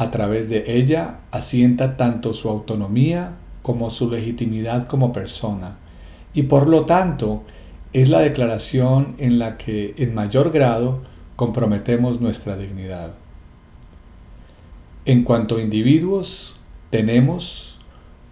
[0.00, 5.76] a través de ella asienta tanto su autonomía como su legitimidad como persona,
[6.32, 7.42] y por lo tanto
[7.92, 11.02] es la declaración en la que en mayor grado
[11.36, 13.12] comprometemos nuestra dignidad.
[15.04, 16.56] En cuanto a individuos,
[16.90, 17.78] tenemos,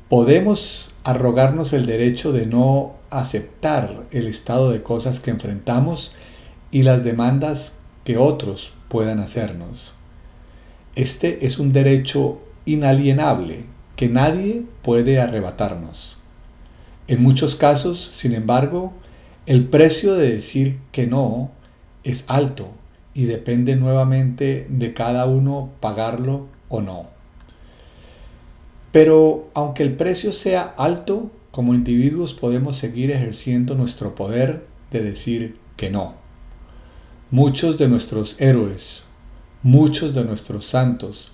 [0.09, 6.13] podemos arrogarnos el derecho de no aceptar el estado de cosas que enfrentamos
[6.71, 9.95] y las demandas que otros puedan hacernos.
[10.97, 13.65] Este es un derecho inalienable
[13.97, 16.19] que nadie puede arrebatarnos.
[17.07, 18.93] En muchos casos, sin embargo,
[19.47, 21.51] el precio de decir que no
[22.05, 22.69] es alto
[23.15, 27.18] y depende nuevamente de cada uno pagarlo o no.
[28.93, 35.59] Pero aunque el precio sea alto, como individuos podemos seguir ejerciendo nuestro poder de decir
[35.77, 36.15] que no.
[37.31, 39.03] Muchos de nuestros héroes
[39.65, 41.33] Muchos de nuestros santos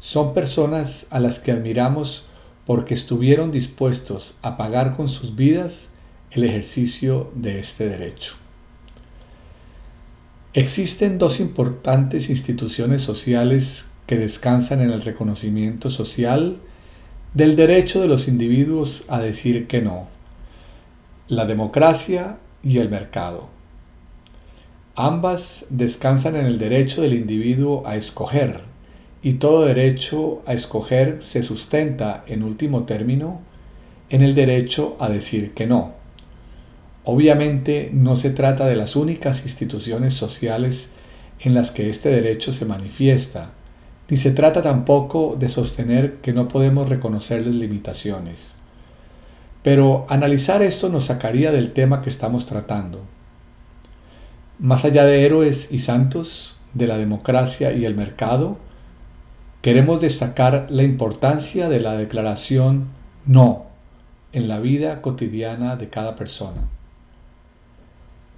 [0.00, 2.24] son personas a las que admiramos
[2.64, 5.90] porque estuvieron dispuestos a pagar con sus vidas
[6.30, 8.36] el ejercicio de este derecho.
[10.54, 16.62] Existen dos importantes instituciones sociales que descansan en el reconocimiento social
[17.36, 20.08] del derecho de los individuos a decir que no,
[21.28, 23.48] la democracia y el mercado.
[24.94, 28.62] Ambas descansan en el derecho del individuo a escoger,
[29.22, 33.42] y todo derecho a escoger se sustenta, en último término,
[34.08, 35.92] en el derecho a decir que no.
[37.04, 40.88] Obviamente no se trata de las únicas instituciones sociales
[41.40, 43.52] en las que este derecho se manifiesta,
[44.08, 48.54] ni se trata tampoco de sostener que no podemos reconocerles limitaciones.
[49.62, 53.02] Pero analizar esto nos sacaría del tema que estamos tratando.
[54.58, 58.58] Más allá de héroes y santos, de la democracia y el mercado,
[59.62, 62.86] queremos destacar la importancia de la declaración
[63.24, 63.66] no
[64.32, 66.62] en la vida cotidiana de cada persona.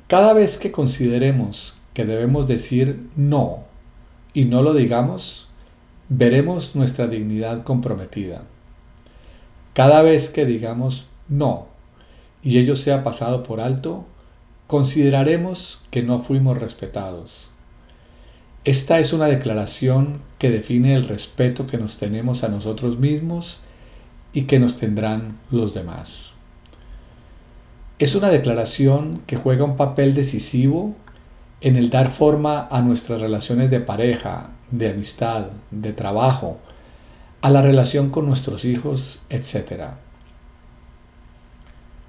[0.07, 3.65] Cada vez que consideremos que debemos decir no
[4.33, 5.48] y no lo digamos,
[6.09, 8.45] veremos nuestra dignidad comprometida.
[9.75, 11.69] Cada vez que digamos no
[12.43, 14.07] y ello sea pasado por alto,
[14.67, 17.51] consideraremos que no fuimos respetados.
[18.65, 23.61] Esta es una declaración que define el respeto que nos tenemos a nosotros mismos
[24.33, 26.33] y que nos tendrán los demás.
[27.99, 30.95] Es una declaración que juega un papel decisivo
[31.61, 36.59] en el dar forma a nuestras relaciones de pareja, de amistad, de trabajo,
[37.41, 39.93] a la relación con nuestros hijos, etc.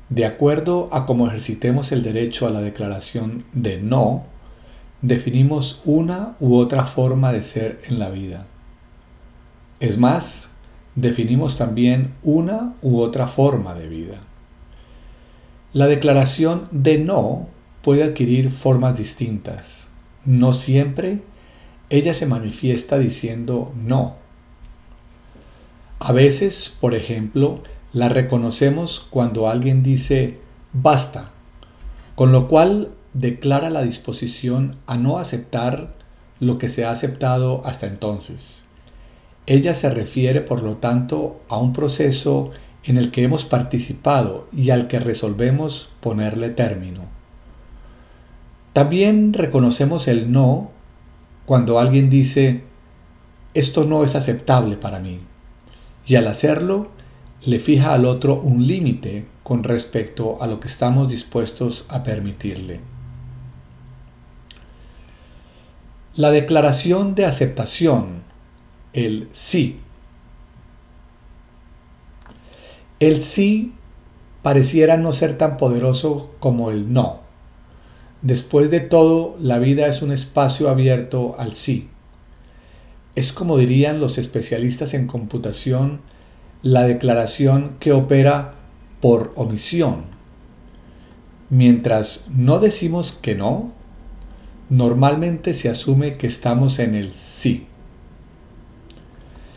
[0.09, 4.23] De acuerdo a cómo ejercitemos el derecho a la declaración de no,
[5.01, 8.47] definimos una u otra forma de ser en la vida.
[9.79, 10.49] Es más,
[10.95, 14.17] definimos también una u otra forma de vida.
[15.71, 17.47] La declaración de no
[17.83, 19.87] puede adquirir formas distintas.
[20.25, 21.21] No siempre
[21.89, 24.15] ella se manifiesta diciendo no.
[25.99, 30.39] A veces, por ejemplo, la reconocemos cuando alguien dice
[30.73, 31.31] basta,
[32.15, 35.95] con lo cual declara la disposición a no aceptar
[36.39, 38.63] lo que se ha aceptado hasta entonces.
[39.45, 42.51] Ella se refiere, por lo tanto, a un proceso
[42.83, 47.01] en el que hemos participado y al que resolvemos ponerle término.
[48.73, 50.71] También reconocemos el no
[51.49, 52.61] cuando alguien dice,
[53.55, 55.21] esto no es aceptable para mí,
[56.05, 56.91] y al hacerlo
[57.43, 62.81] le fija al otro un límite con respecto a lo que estamos dispuestos a permitirle.
[66.13, 68.21] La declaración de aceptación,
[68.93, 69.79] el sí.
[72.99, 73.73] El sí
[74.43, 77.28] pareciera no ser tan poderoso como el no.
[78.21, 81.89] Después de todo, la vida es un espacio abierto al sí.
[83.15, 86.01] Es como dirían los especialistas en computación,
[86.61, 88.55] la declaración que opera
[88.99, 90.03] por omisión.
[91.49, 93.71] Mientras no decimos que no,
[94.69, 97.67] normalmente se asume que estamos en el sí.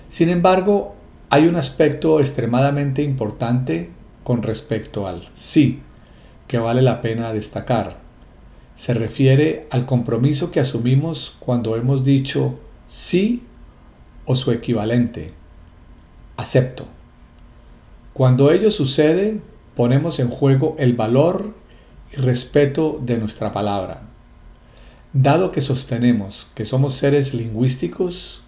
[0.08, 0.94] Sin embargo,
[1.30, 3.90] hay un aspecto extremadamente importante
[4.22, 5.80] con respecto al sí
[6.46, 8.01] que vale la pena destacar.
[8.82, 13.44] Se refiere al compromiso que asumimos cuando hemos dicho sí
[14.24, 15.30] o su equivalente,
[16.36, 16.86] acepto.
[18.12, 19.40] Cuando ello sucede,
[19.76, 21.54] ponemos en juego el valor
[22.12, 24.02] y respeto de nuestra palabra.
[25.12, 28.42] Dado que sostenemos que somos seres lingüísticos,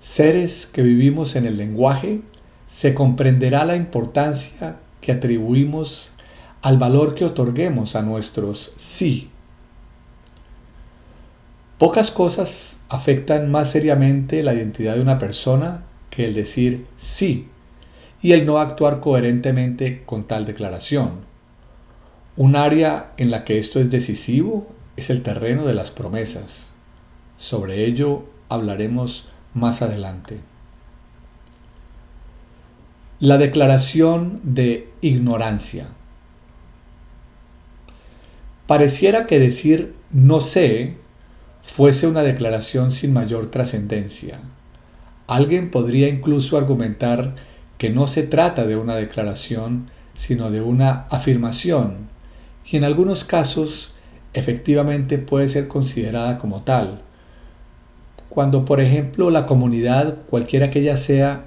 [0.00, 2.20] seres que vivimos en el lenguaje,
[2.68, 6.10] se comprenderá la importancia que atribuimos
[6.60, 9.30] al valor que otorguemos a nuestros sí.
[11.82, 17.48] Pocas cosas afectan más seriamente la identidad de una persona que el decir sí
[18.22, 21.22] y el no actuar coherentemente con tal declaración.
[22.36, 26.72] Un área en la que esto es decisivo es el terreno de las promesas.
[27.36, 30.38] Sobre ello hablaremos más adelante.
[33.18, 35.88] La declaración de ignorancia.
[38.68, 41.01] Pareciera que decir no sé
[41.74, 44.38] fuese una declaración sin mayor trascendencia.
[45.26, 47.34] Alguien podría incluso argumentar
[47.78, 52.08] que no se trata de una declaración, sino de una afirmación,
[52.70, 53.94] y en algunos casos
[54.34, 57.00] efectivamente puede ser considerada como tal.
[58.28, 61.46] Cuando, por ejemplo, la comunidad, cualquiera que ella sea,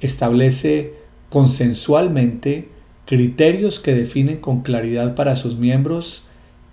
[0.00, 0.96] establece
[1.30, 2.68] consensualmente
[3.06, 6.24] criterios que definen con claridad para sus miembros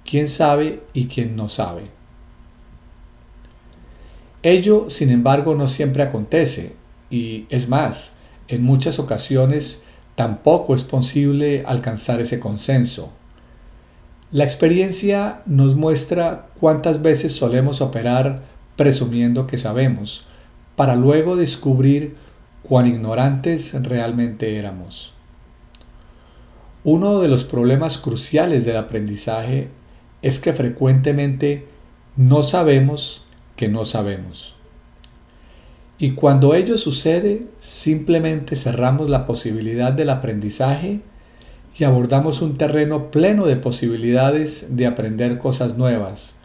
[0.03, 1.98] quién sabe y quién no sabe.
[4.43, 6.73] Ello, sin embargo, no siempre acontece
[7.09, 8.13] y es más,
[8.47, 9.81] en muchas ocasiones
[10.15, 13.11] tampoco es posible alcanzar ese consenso.
[14.31, 18.43] La experiencia nos muestra cuántas veces solemos operar
[18.75, 20.25] presumiendo que sabemos,
[20.75, 22.15] para luego descubrir
[22.63, 25.13] cuán ignorantes realmente éramos.
[26.83, 29.67] Uno de los problemas cruciales del aprendizaje
[30.21, 31.67] es que frecuentemente
[32.15, 33.25] no sabemos
[33.59, 34.55] que no sabemos.
[35.97, 41.01] Y cuando ello sucede, simplemente cerramos la posibilidad del aprendizaje
[41.77, 46.35] y abordamos un terreno pleno de posibilidades de aprender cosas nuevas,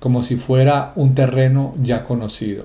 [0.00, 2.64] como si fuera un terreno ya conocido.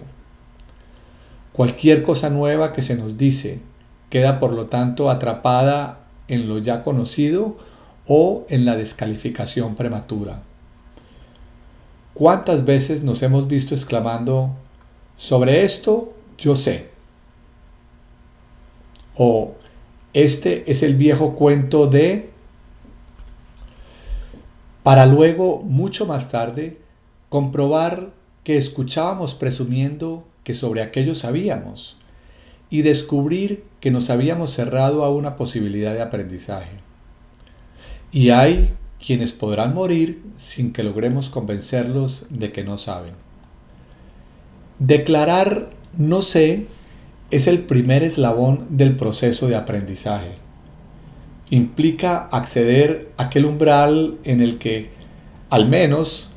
[1.52, 3.60] Cualquier cosa nueva que se nos dice
[4.10, 7.58] queda por lo tanto atrapada en lo ya conocido
[8.08, 10.44] o en la descalificación prematura.
[12.14, 14.52] ¿Cuántas veces nos hemos visto exclamando,
[15.16, 16.90] sobre esto yo sé?
[19.16, 19.56] O
[20.14, 22.30] este es el viejo cuento de...
[24.84, 26.80] Para luego, mucho más tarde,
[27.30, 28.12] comprobar
[28.44, 31.98] que escuchábamos presumiendo que sobre aquello sabíamos
[32.70, 36.80] y descubrir que nos habíamos cerrado a una posibilidad de aprendizaje.
[38.12, 38.74] Y hay
[39.06, 43.14] quienes podrán morir sin que logremos convencerlos de que no saben.
[44.80, 46.68] Declarar no sé
[47.32, 50.36] es el primer eslabón del proceso de aprendizaje.
[51.50, 54.90] Implica acceder a aquel umbral en el que,
[55.50, 56.32] al menos,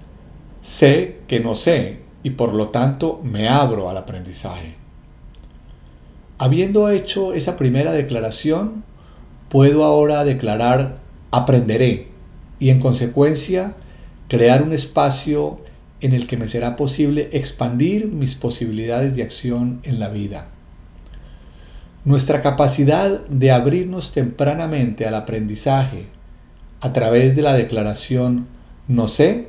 [0.63, 4.75] sé que no sé y por lo tanto me abro al aprendizaje.
[6.39, 8.85] Habiendo hecho esa primera declaración,
[9.49, 10.99] puedo ahora declarar
[11.31, 12.14] aprenderé
[12.59, 13.75] y en consecuencia
[14.29, 15.61] crear un espacio
[16.01, 20.49] en el que me será posible expandir mis posibilidades de acción en la vida.
[22.05, 26.07] Nuestra capacidad de abrirnos tempranamente al aprendizaje
[26.81, 28.47] a través de la declaración
[28.89, 29.49] no sé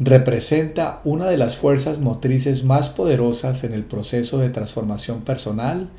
[0.00, 5.90] representa una de las fuerzas motrices más poderosas en el proceso de transformación personal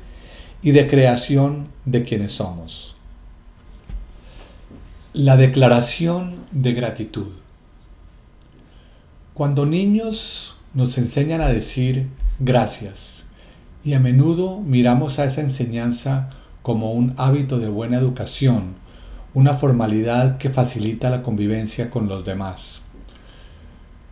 [0.62, 2.93] y de creación de quienes somos.
[5.16, 7.28] La declaración de gratitud.
[9.32, 12.08] Cuando niños nos enseñan a decir
[12.40, 13.24] gracias
[13.84, 16.30] y a menudo miramos a esa enseñanza
[16.62, 18.74] como un hábito de buena educación,
[19.34, 22.80] una formalidad que facilita la convivencia con los demás.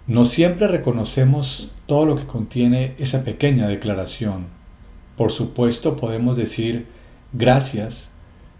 [0.07, 4.47] No siempre reconocemos todo lo que contiene esa pequeña declaración.
[5.17, 6.87] Por supuesto podemos decir
[7.33, 8.11] gracias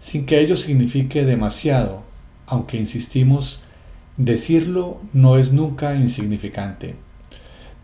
[0.01, 2.11] sin que ello signifique demasiado,
[2.47, 3.63] aunque insistimos,
[4.17, 6.95] decirlo no es nunca insignificante.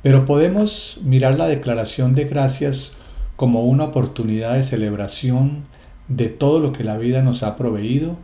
[0.01, 2.93] Pero podemos mirar la declaración de gracias
[3.35, 5.65] como una oportunidad de celebración
[6.07, 8.17] de todo lo que la vida nos ha proveído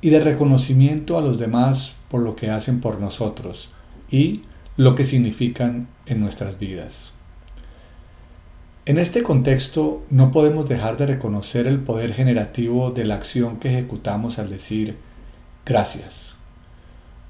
[0.00, 3.70] y de reconocimiento a los demás por lo que hacen por nosotros
[4.10, 4.42] y
[4.76, 7.12] lo que significan en nuestras vidas.
[8.86, 13.68] En este contexto no podemos dejar de reconocer el poder generativo de la acción que
[13.68, 14.96] ejecutamos al decir
[15.64, 16.36] gracias.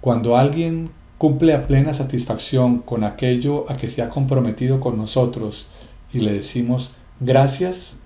[0.00, 5.68] Cuando alguien cumple a plena satisfacción con aquello a que se ha comprometido con nosotros
[6.12, 7.98] y le decimos gracias,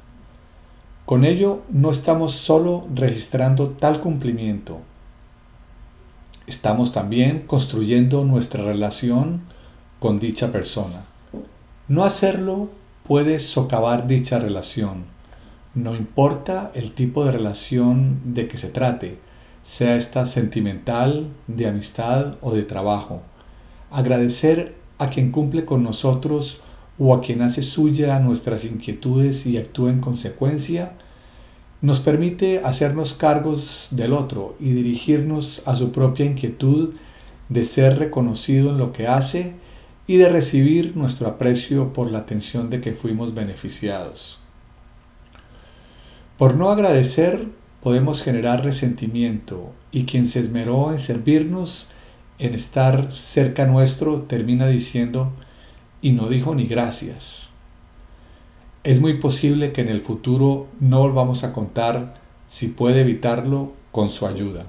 [1.06, 4.80] con ello no estamos solo registrando tal cumplimiento,
[6.46, 9.42] estamos también construyendo nuestra relación
[9.98, 11.04] con dicha persona.
[11.88, 12.70] No hacerlo
[13.06, 15.04] puede socavar dicha relación.
[15.74, 19.18] No importa el tipo de relación de que se trate,
[19.64, 23.22] sea esta sentimental, de amistad o de trabajo.
[23.90, 26.60] Agradecer a quien cumple con nosotros
[26.98, 30.92] o a quien hace suya nuestras inquietudes y actúa en consecuencia
[31.84, 36.94] nos permite hacernos cargos del otro y dirigirnos a su propia inquietud
[37.50, 39.52] de ser reconocido en lo que hace
[40.06, 44.38] y de recibir nuestro aprecio por la atención de que fuimos beneficiados.
[46.38, 47.48] Por no agradecer
[47.84, 51.90] podemos generar resentimiento y quien se esmeró en servirnos,
[52.40, 55.30] en estar cerca nuestro, termina diciendo,
[56.02, 57.44] y no dijo ni gracias
[58.84, 62.14] es muy posible que en el futuro no volvamos a contar,
[62.50, 64.66] si puede evitarlo, con su ayuda.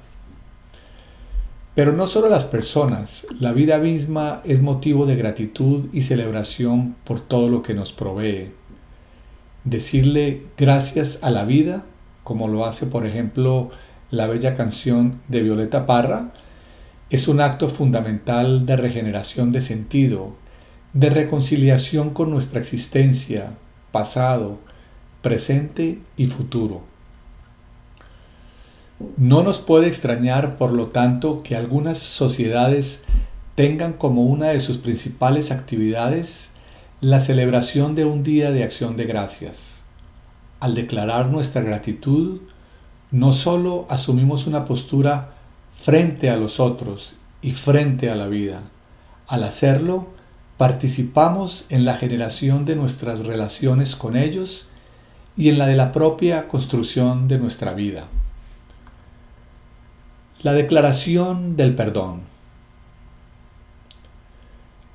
[1.76, 7.20] Pero no solo las personas, la vida misma es motivo de gratitud y celebración por
[7.20, 8.53] todo lo que nos provee.
[9.66, 11.84] Decirle gracias a la vida,
[12.26, 13.70] como lo hace por ejemplo
[14.12, 16.34] la bella canción de Violeta Parra,
[17.10, 20.34] es un acto fundamental de regeneración de sentido,
[20.92, 23.52] de reconciliación con nuestra existencia,
[23.92, 24.58] pasado,
[25.22, 26.82] presente y futuro.
[29.18, 33.04] No nos puede extrañar, por lo tanto, que algunas sociedades
[33.56, 36.52] tengan como una de sus principales actividades
[37.02, 39.75] la celebración de un día de acción de gracias.
[40.66, 42.41] Al declarar nuestra gratitud,
[43.11, 45.36] no solo asumimos una postura
[45.80, 48.63] frente a los otros y frente a la vida,
[49.28, 50.07] al hacerlo,
[50.57, 54.68] participamos en la generación de nuestras relaciones con ellos
[55.38, 58.07] y en la de la propia construcción de nuestra vida.
[60.41, 62.22] La declaración del perdón.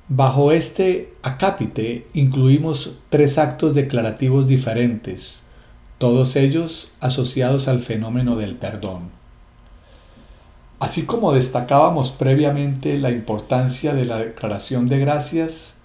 [0.09, 5.40] Bajo este acápite incluimos tres actos declarativos diferentes,
[6.01, 9.11] todos ellos asociados al fenómeno del perdón.
[10.79, 15.75] Así como destacábamos previamente la importancia de la declaración de gracias,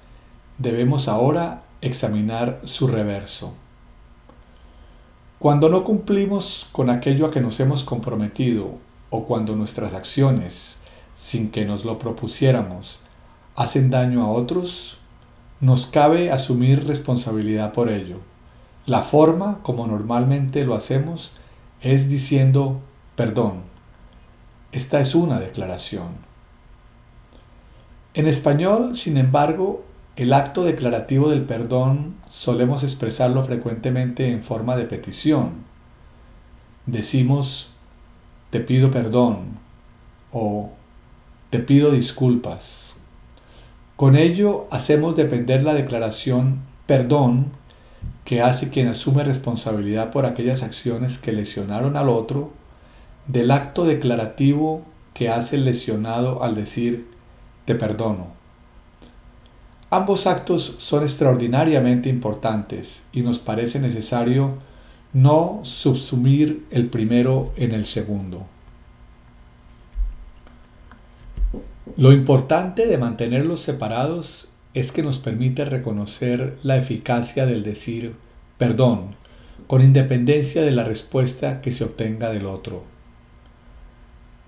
[0.56, 3.52] debemos ahora examinar su reverso.
[5.38, 8.78] Cuando no cumplimos con aquello a que nos hemos comprometido
[9.10, 10.78] o cuando nuestras acciones,
[11.18, 13.00] sin que nos lo propusiéramos,
[13.54, 14.96] hacen daño a otros,
[15.60, 18.16] nos cabe asumir responsabilidad por ello.
[18.86, 21.32] La forma como normalmente lo hacemos
[21.80, 22.80] es diciendo
[23.16, 23.62] perdón.
[24.70, 26.12] Esta es una declaración.
[28.14, 29.84] En español, sin embargo,
[30.14, 35.64] el acto declarativo del perdón solemos expresarlo frecuentemente en forma de petición.
[36.86, 37.72] Decimos,
[38.50, 39.58] te pido perdón
[40.32, 40.70] o
[41.50, 42.94] te pido disculpas.
[43.96, 47.52] Con ello hacemos depender la declaración perdón
[48.26, 52.50] que hace quien asume responsabilidad por aquellas acciones que lesionaron al otro
[53.28, 54.82] del acto declarativo
[55.14, 57.06] que hace el lesionado al decir
[57.64, 58.26] te perdono.
[59.90, 64.58] Ambos actos son extraordinariamente importantes y nos parece necesario
[65.12, 68.44] no subsumir el primero en el segundo.
[71.96, 78.14] Lo importante de mantenerlos separados es que nos permite reconocer la eficacia del decir
[78.58, 79.16] perdón,
[79.66, 82.84] con independencia de la respuesta que se obtenga del otro.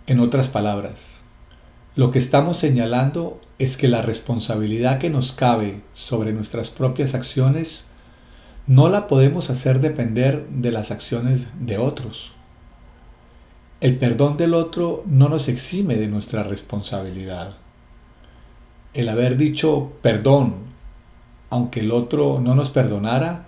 [0.07, 1.23] En otras palabras,
[1.97, 7.87] lo que estamos señalando es que la responsabilidad que nos cabe sobre nuestras propias acciones
[8.67, 12.33] no la podemos hacer depender de las acciones de otros.
[13.81, 17.57] El perdón del otro no nos exime de nuestra responsabilidad.
[18.95, 20.55] El haber dicho perdón,
[21.51, 23.47] aunque el otro no nos perdonara,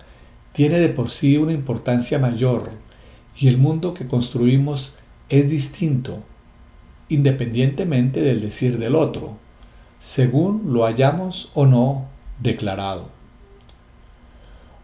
[0.53, 2.71] tiene de por sí una importancia mayor
[3.37, 4.93] y el mundo que construimos
[5.29, 6.19] es distinto,
[7.09, 9.37] independientemente del decir del otro,
[9.99, 12.07] según lo hayamos o no
[12.39, 13.09] declarado.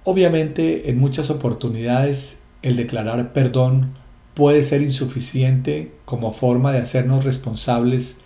[0.04, 3.92] Obviamente, en muchas oportunidades, el declarar perdón
[4.34, 8.18] puede ser insuficiente como forma de hacernos responsables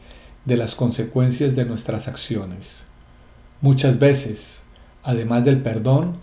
[0.46, 2.86] de las consecuencias de nuestras acciones.
[3.62, 4.64] Muchas veces,
[5.04, 6.18] además del perdón,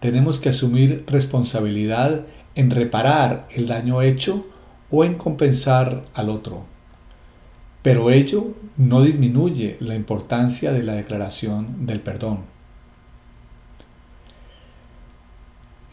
[0.00, 4.46] tenemos que asumir responsabilidad en reparar el daño hecho
[4.90, 6.64] o en compensar al otro.
[7.82, 12.40] Pero ello no disminuye la importancia de la declaración del perdón.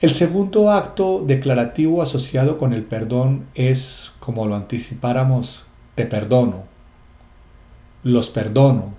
[0.01, 6.70] El segundo acto declarativo asociado con el perdón es, como lo anticipáramos, te perdono,
[8.03, 8.93] los perdono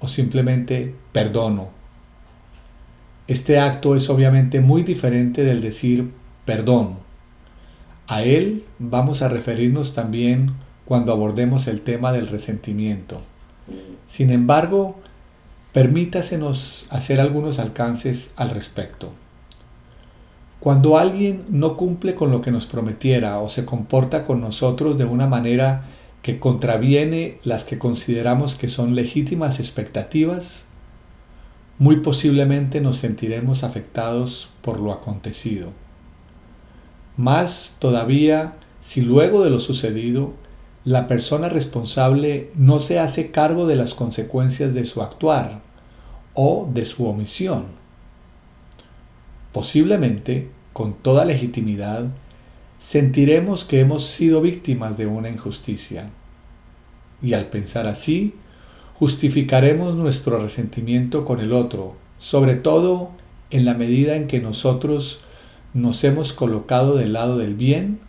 [0.00, 1.68] o simplemente perdono.
[3.28, 6.10] Este acto es obviamente muy diferente del decir
[6.44, 6.98] perdón.
[8.08, 10.52] A él vamos a referirnos también
[10.84, 13.18] cuando abordemos el tema del resentimiento.
[14.08, 14.96] Sin embargo,
[15.72, 19.12] permítasenos hacer algunos alcances al respecto.
[20.60, 25.04] Cuando alguien no cumple con lo que nos prometiera o se comporta con nosotros de
[25.04, 25.84] una manera
[26.22, 30.64] que contraviene las que consideramos que son legítimas expectativas,
[31.78, 35.70] muy posiblemente nos sentiremos afectados por lo acontecido.
[37.16, 40.34] Más todavía si luego de lo sucedido
[40.84, 45.60] la persona responsable no se hace cargo de las consecuencias de su actuar
[46.34, 47.82] o de su omisión
[49.52, 52.06] posiblemente con toda legitimidad,
[52.82, 56.10] sentiremos que hemos sido víctimas de una injusticia.
[57.22, 58.34] Y al pensar así,
[58.98, 63.10] justificaremos nuestro resentimiento con el otro, sobre todo
[63.50, 65.20] en la medida en que nosotros
[65.74, 68.00] nos hemos colocado del lado del bien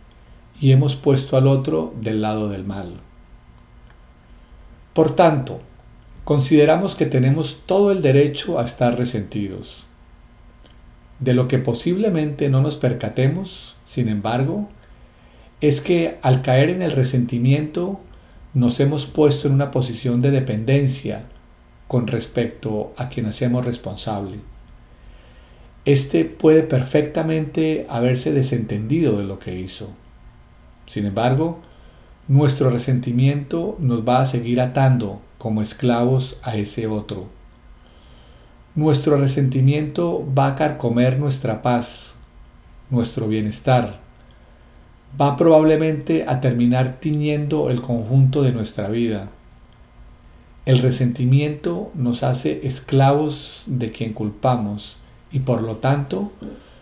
[0.60, 2.94] y hemos puesto al otro del lado del mal.
[4.92, 5.60] Por tanto,
[6.24, 9.83] consideramos que tenemos todo el derecho a estar resentidos.
[11.24, 14.68] De lo que posiblemente no nos percatemos, sin embargo,
[15.62, 17.98] es que al caer en el resentimiento
[18.52, 21.24] nos hemos puesto en una posición de dependencia
[21.88, 24.36] con respecto a quien hacemos responsable.
[25.86, 29.94] Este puede perfectamente haberse desentendido de lo que hizo.
[30.84, 31.62] Sin embargo,
[32.28, 37.30] nuestro resentimiento nos va a seguir atando como esclavos a ese otro.
[38.76, 42.10] Nuestro resentimiento va a carcomer nuestra paz,
[42.90, 44.00] nuestro bienestar.
[45.20, 49.28] Va probablemente a terminar tiñendo el conjunto de nuestra vida.
[50.66, 54.96] El resentimiento nos hace esclavos de quien culpamos
[55.30, 56.32] y por lo tanto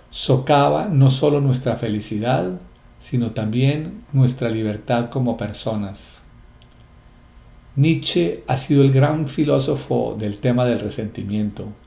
[0.08, 2.58] socava no solo nuestra felicidad,
[3.00, 6.22] sino también nuestra libertad como personas.
[7.76, 11.81] Nietzsche ha sido el gran filósofo del tema del resentimiento.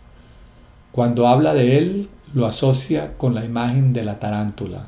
[0.95, 4.87] Cuando habla de él, lo asocia con la imagen de la tarántula.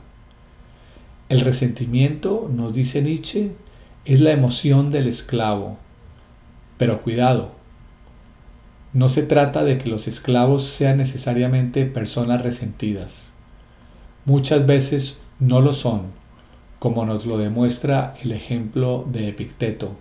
[1.28, 3.51] El resentimiento, nos dice Nietzsche,
[4.05, 5.78] es la emoción del esclavo.
[6.78, 7.51] Pero cuidado,
[8.93, 13.32] no se trata de que los esclavos sean necesariamente personas resentidas.
[14.24, 16.03] Muchas veces no lo son,
[16.80, 19.97] como nos lo demuestra el ejemplo de Epicteto.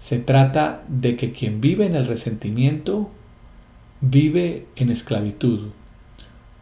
[0.00, 3.10] Se trata de que quien vive en el resentimiento
[4.00, 5.70] vive en esclavitud,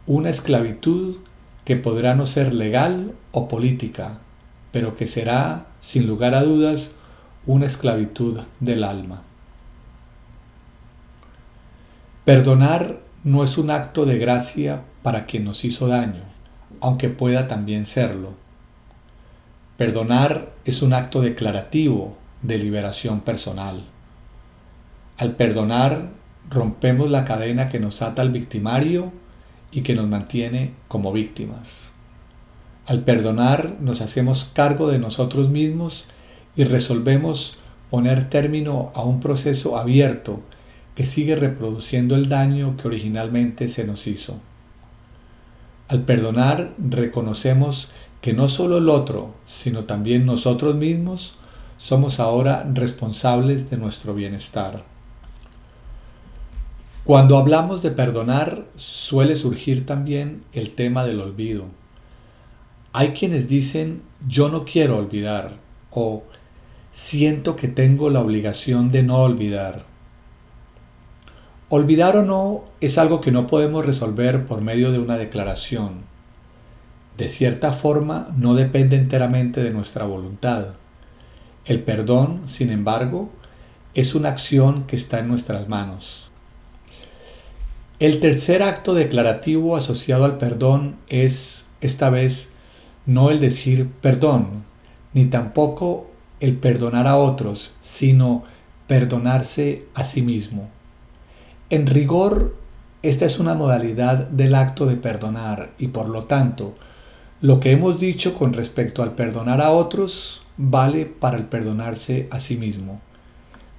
[0.05, 1.17] una esclavitud
[1.65, 4.19] que podrá no ser legal o política,
[4.71, 6.91] pero que será, sin lugar a dudas,
[7.45, 9.23] una esclavitud del alma.
[12.25, 16.23] Perdonar no es un acto de gracia para quien nos hizo daño,
[16.81, 18.33] aunque pueda también serlo.
[19.77, 23.83] Perdonar es un acto declarativo de liberación personal.
[25.17, 26.16] Al perdonar,
[26.49, 29.11] rompemos la cadena que nos ata al victimario
[29.71, 31.91] y que nos mantiene como víctimas.
[32.85, 36.05] Al perdonar, nos hacemos cargo de nosotros mismos
[36.55, 37.57] y resolvemos
[37.89, 40.41] poner término a un proceso abierto
[40.95, 44.39] que sigue reproduciendo el daño que originalmente se nos hizo.
[45.89, 47.91] Al perdonar reconocemos
[48.21, 51.37] que no solo el otro, sino también nosotros mismos
[51.77, 54.83] somos ahora responsables de nuestro bienestar.
[57.07, 61.63] Cuando hablamos de perdonar suele surgir también el tema del olvido.
[62.91, 65.53] Hay quienes dicen yo no quiero olvidar
[65.89, 66.23] o
[66.91, 69.85] siento que tengo la obligación de no olvidar.
[71.69, 76.01] Olvidar o no es algo que no podemos resolver por medio de una declaración.
[77.15, 80.73] De cierta forma, no depende enteramente de nuestra voluntad.
[81.63, 83.29] El perdón, sin embargo,
[83.93, 86.26] es una acción que está en nuestras manos.
[87.99, 92.49] El tercer acto declarativo asociado al perdón es, esta vez,
[93.07, 94.65] no el decir perdón,
[95.13, 96.05] ni tampoco
[96.39, 98.43] el perdonar a otros, sino
[98.85, 100.69] perdonarse a sí mismo.
[101.71, 102.55] En rigor,
[103.01, 106.75] esta es una modalidad del acto de perdonar y por lo tanto,
[107.41, 112.39] lo que hemos dicho con respecto al perdonar a otros vale para el perdonarse a
[112.39, 113.01] sí mismo.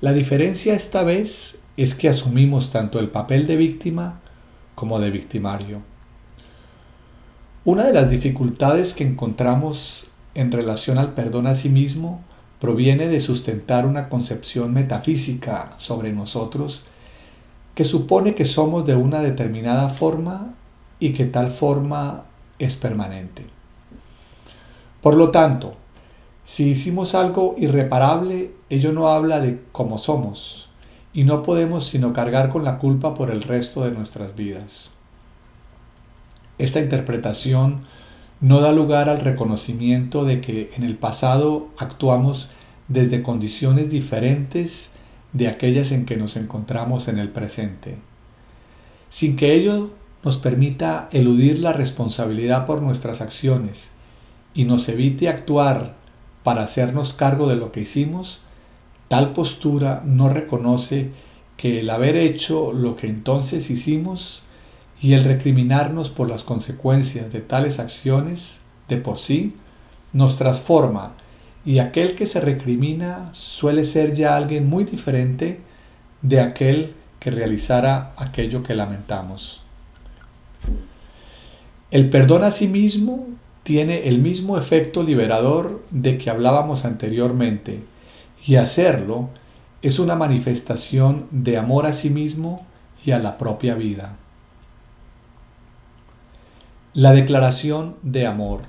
[0.00, 4.20] La diferencia esta vez es que asumimos tanto el papel de víctima
[4.74, 5.80] como de victimario.
[7.64, 12.20] Una de las dificultades que encontramos en relación al perdón a sí mismo
[12.60, 16.82] proviene de sustentar una concepción metafísica sobre nosotros
[17.76, 20.54] que supone que somos de una determinada forma
[20.98, 22.24] y que tal forma
[22.58, 23.46] es permanente.
[25.00, 25.76] Por lo tanto,
[26.44, 30.67] si hicimos algo irreparable, ello no habla de cómo somos,
[31.12, 34.90] y no podemos sino cargar con la culpa por el resto de nuestras vidas.
[36.58, 37.82] Esta interpretación
[38.40, 42.50] no da lugar al reconocimiento de que en el pasado actuamos
[42.88, 44.92] desde condiciones diferentes
[45.32, 47.96] de aquellas en que nos encontramos en el presente,
[49.10, 49.90] sin que ello
[50.24, 53.92] nos permita eludir la responsabilidad por nuestras acciones
[54.54, 55.96] y nos evite actuar
[56.42, 58.40] para hacernos cargo de lo que hicimos,
[59.08, 61.10] tal postura no reconoce
[61.56, 64.42] que el haber hecho lo que entonces hicimos
[65.00, 69.54] y el recriminarnos por las consecuencias de tales acciones de por sí
[70.12, 71.14] nos transforma
[71.64, 75.60] y aquel que se recrimina suele ser ya alguien muy diferente
[76.22, 79.62] de aquel que realizara aquello que lamentamos.
[81.90, 83.26] El perdón a sí mismo
[83.62, 87.82] tiene el mismo efecto liberador de que hablábamos anteriormente
[88.46, 89.30] y hacerlo
[89.82, 92.66] es una manifestación de amor a sí mismo
[93.04, 94.16] y a la propia vida.
[96.94, 98.62] La declaración de amor.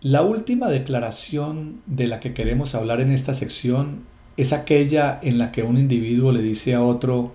[0.00, 4.04] La última declaración de la que queremos hablar en esta sección
[4.36, 7.32] es aquella en la que un individuo le dice a otro,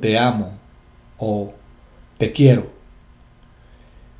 [0.00, 0.52] te amo
[1.18, 1.52] o
[2.18, 2.77] te quiero.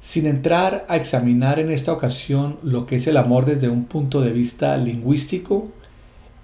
[0.08, 4.22] Sin entrar a examinar en esta ocasión lo que es el amor desde un punto
[4.22, 5.68] de vista lingüístico,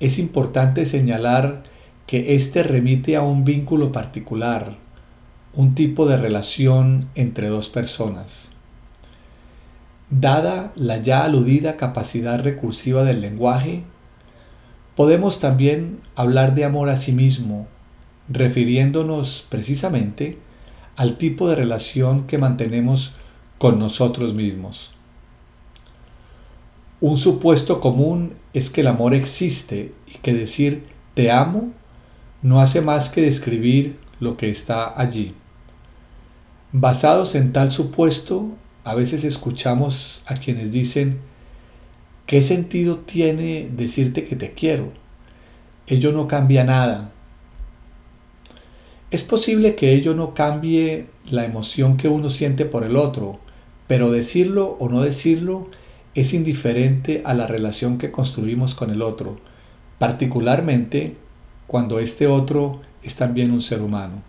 [0.01, 1.63] es importante señalar
[2.07, 4.77] que éste remite a un vínculo particular,
[5.55, 8.51] un tipo de relación entre dos personas.
[10.11, 13.83] Dada la ya aludida capacidad recursiva del lenguaje,
[14.95, 17.67] podemos también hablar de amor a sí mismo,
[18.29, 20.37] refiriéndonos precisamente
[20.97, 23.15] al tipo de relación que mantenemos
[23.65, 24.91] con nosotros mismos.
[27.01, 30.85] Un supuesto común es que el amor existe y que decir
[31.15, 31.73] te amo
[32.43, 35.35] no hace más que describir lo que está allí.
[36.73, 38.51] Basados en tal supuesto,
[38.85, 41.21] a veces escuchamos a quienes dicen,
[42.27, 44.93] ¿qué sentido tiene decirte que te quiero?
[45.87, 47.13] Ello no cambia nada.
[49.11, 53.41] Es posible que ello no cambie la emoción que uno siente por el otro,
[53.87, 55.69] pero decirlo o no decirlo
[56.15, 59.39] es indiferente a la relación que construimos con el otro,
[59.99, 61.17] particularmente
[61.67, 64.23] cuando este otro es también un ser humano.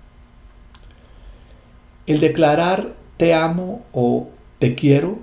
[2.07, 4.29] El declarar te amo o
[4.59, 5.19] te quiero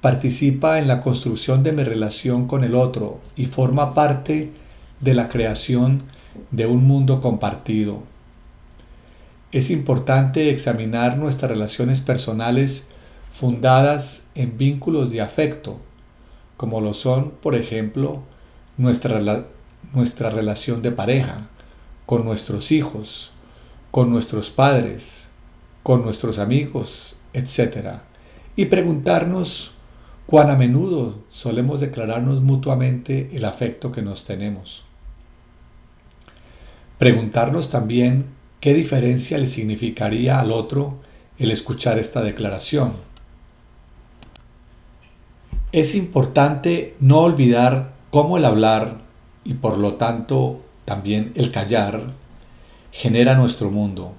[0.00, 4.52] participa en la construcción de mi relación con el otro y forma parte
[5.00, 6.04] de la creación
[6.50, 8.02] de un mundo compartido.
[9.52, 12.86] Es importante examinar nuestras relaciones personales
[13.36, 15.78] fundadas en vínculos de afecto,
[16.56, 18.22] como lo son, por ejemplo,
[18.78, 19.44] nuestra,
[19.92, 21.46] nuestra relación de pareja,
[22.06, 23.32] con nuestros hijos,
[23.90, 25.28] con nuestros padres,
[25.82, 27.98] con nuestros amigos, etc.
[28.56, 29.72] Y preguntarnos
[30.26, 34.82] cuán a menudo solemos declararnos mutuamente el afecto que nos tenemos.
[36.96, 38.28] Preguntarnos también
[38.60, 41.00] qué diferencia le significaría al otro
[41.38, 42.92] el escuchar esta declaración
[45.76, 49.02] es importante no olvidar cómo el hablar
[49.44, 52.14] y por lo tanto también el callar
[52.92, 54.14] genera nuestro mundo.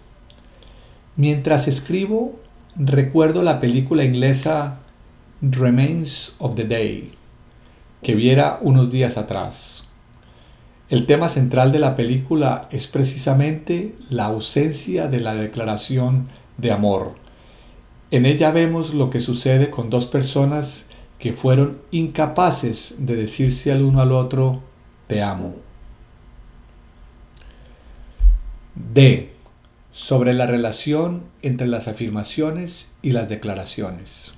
[1.16, 2.40] Mientras escribo,
[2.76, 4.82] recuerdo la película inglesa
[5.42, 7.14] Remains of the Day,
[8.04, 9.86] que viera unos días atrás.
[10.90, 16.28] El tema central de la película es precisamente la ausencia de la declaración
[16.58, 17.16] de amor.
[18.12, 20.87] En ella vemos lo que sucede con dos personas
[21.20, 24.62] que fueron incapaces de decirse al uno al otro,
[25.08, 25.56] te amo.
[28.76, 29.34] D.
[29.92, 34.36] Sobre la relación entre las afirmaciones y las declaraciones.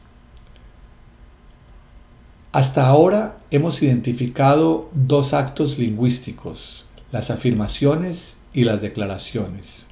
[2.51, 9.85] Hasta ahora hemos identificado dos actos lingüísticos, las afirmaciones y las declaraciones.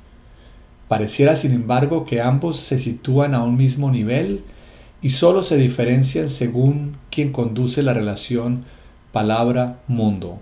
[0.88, 4.44] Pareciera, sin embargo, que ambos se sitúan a un mismo nivel
[5.02, 8.66] y solo se diferencian según quien conduce la relación
[9.12, 10.40] palabra-mundo.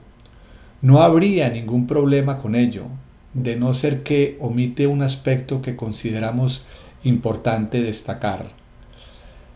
[0.82, 2.86] No habría ningún problema con ello,
[3.34, 6.64] de no ser que omite un aspecto que consideramos
[7.04, 8.52] importante destacar.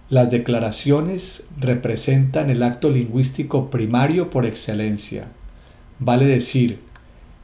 [0.09, 5.27] Las declaraciones representan el acto lingüístico primario por excelencia,
[5.99, 6.79] vale decir,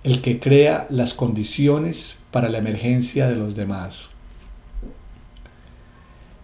[0.03, 4.14] el que crea las condiciones para la emergencia de los demás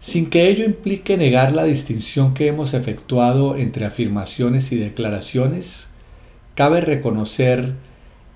[0.02, 5.88] sin que ello implique negar la distinción que hemos efectuado entre afirmaciones y declaraciones,
[6.56, 7.76] cabe reconocer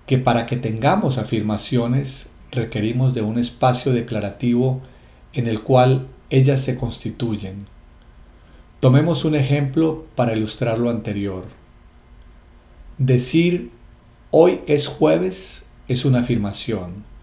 [0.05, 4.81] que para que tengamos afirmaciones requerimos de un espacio declarativo
[5.33, 7.65] en el cual ellas se constituyen.
[8.79, 11.45] Tomemos un ejemplo para ilustrar lo anterior.
[12.99, 13.71] Decir
[14.29, 17.14] hoy es jueves es una afirmación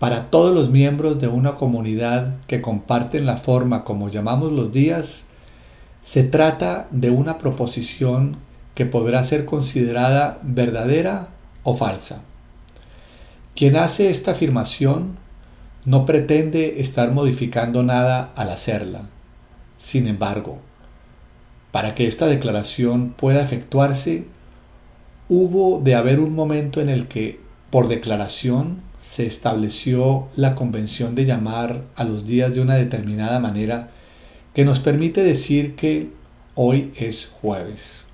[0.00, 5.26] para todos los miembros de una comunidad que comparten la forma como llamamos los días,
[6.02, 8.38] se trata de una proposición
[8.74, 11.28] que podrá ser considerada verdadera
[11.64, 12.22] o falsa.
[13.54, 15.18] Quien hace esta afirmación
[15.84, 19.02] no pretende estar modificando nada al hacerla.
[19.76, 20.60] Sin embargo,
[21.72, 24.24] para que esta declaración pueda efectuarse,
[25.28, 27.38] hubo de haber un momento en el que,
[27.68, 33.90] por declaración, se estableció la convención de llamar a los días de una determinada manera
[34.54, 36.10] que nos permite decir que
[36.54, 38.04] hoy es jueves.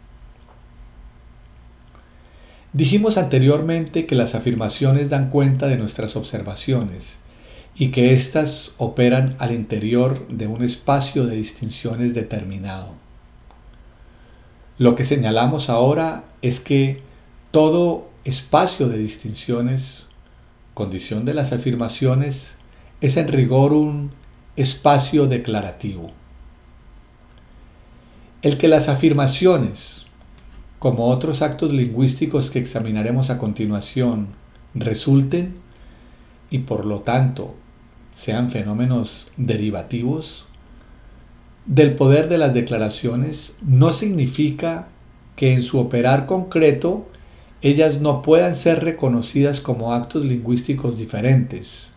[2.72, 7.18] Dijimos anteriormente que las afirmaciones dan cuenta de nuestras observaciones
[7.74, 12.94] y que éstas operan al interior de un espacio de distinciones determinado.
[14.78, 17.02] Lo que señalamos ahora es que
[17.50, 20.06] todo espacio de distinciones,
[20.76, 22.50] condición de las afirmaciones,
[23.00, 24.10] es en rigor un
[24.56, 26.10] espacio declarativo.
[28.42, 30.04] El que las afirmaciones,
[30.78, 34.28] como otros actos lingüísticos que examinaremos a continuación,
[34.74, 35.56] resulten
[36.50, 37.54] y por lo tanto
[38.14, 40.46] sean fenómenos derivativos
[41.64, 44.88] del poder de las declaraciones, no significa
[45.36, 47.08] que en su operar concreto
[47.62, 51.88] ellas no puedan ser reconocidas como actos lingüísticos diferentes,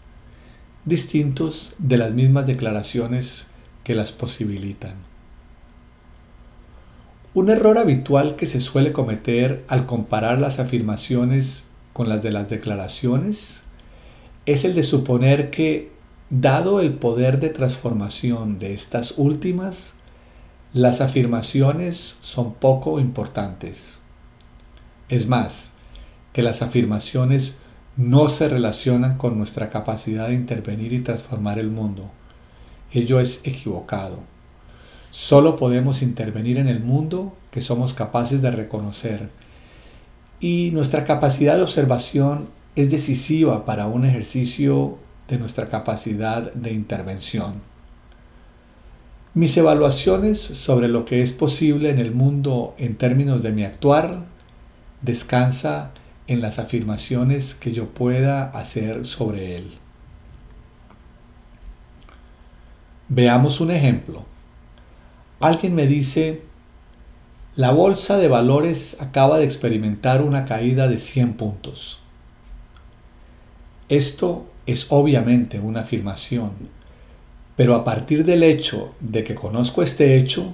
[0.86, 3.48] distintos de las mismas declaraciones
[3.84, 4.96] que las posibilitan.
[7.34, 12.50] Un error habitual que se suele cometer al comparar las afirmaciones con las de las
[12.50, 13.62] declaraciones
[14.46, 15.92] es el de suponer que,
[16.32, 19.94] dado el poder de transformación de estas últimas,
[20.74, 23.99] las afirmaciones son poco importantes.
[25.10, 25.72] Es más,
[26.34, 27.58] que las afirmaciones
[27.98, 32.12] no se relacionan con nuestra capacidad de intervenir y transformar el mundo.
[32.94, 34.20] Ello es equivocado.
[35.12, 39.30] Solo podemos intervenir en el mundo que somos capaces de reconocer.
[40.40, 44.98] Y nuestra capacidad de observación es decisiva para un ejercicio
[45.28, 47.56] de nuestra capacidad de intervención.
[49.34, 54.24] Mis evaluaciones sobre lo que es posible en el mundo en términos de mi actuar
[55.02, 55.92] descansa
[56.28, 59.78] en las afirmaciones que yo pueda hacer sobre él.
[63.08, 64.26] Veamos un ejemplo.
[65.40, 66.44] Alguien me dice,
[67.56, 72.00] la bolsa de valores acaba de experimentar una caída de 100 puntos.
[73.90, 76.52] Esto es obviamente una afirmación,
[77.56, 80.54] pero a partir del hecho de que conozco este hecho,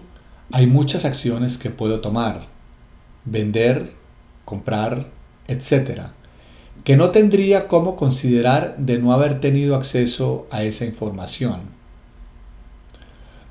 [0.52, 2.48] hay muchas acciones que puedo tomar.
[3.26, 3.92] Vender,
[4.46, 5.10] comprar,
[5.48, 6.04] etc.,
[6.84, 11.62] que no tendría cómo considerar de no haber tenido acceso a esa información.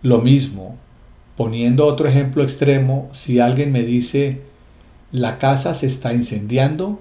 [0.03, 0.77] Lo mismo,
[1.37, 4.43] poniendo otro ejemplo extremo, si alguien me dice,
[5.11, 7.01] la casa se está incendiando,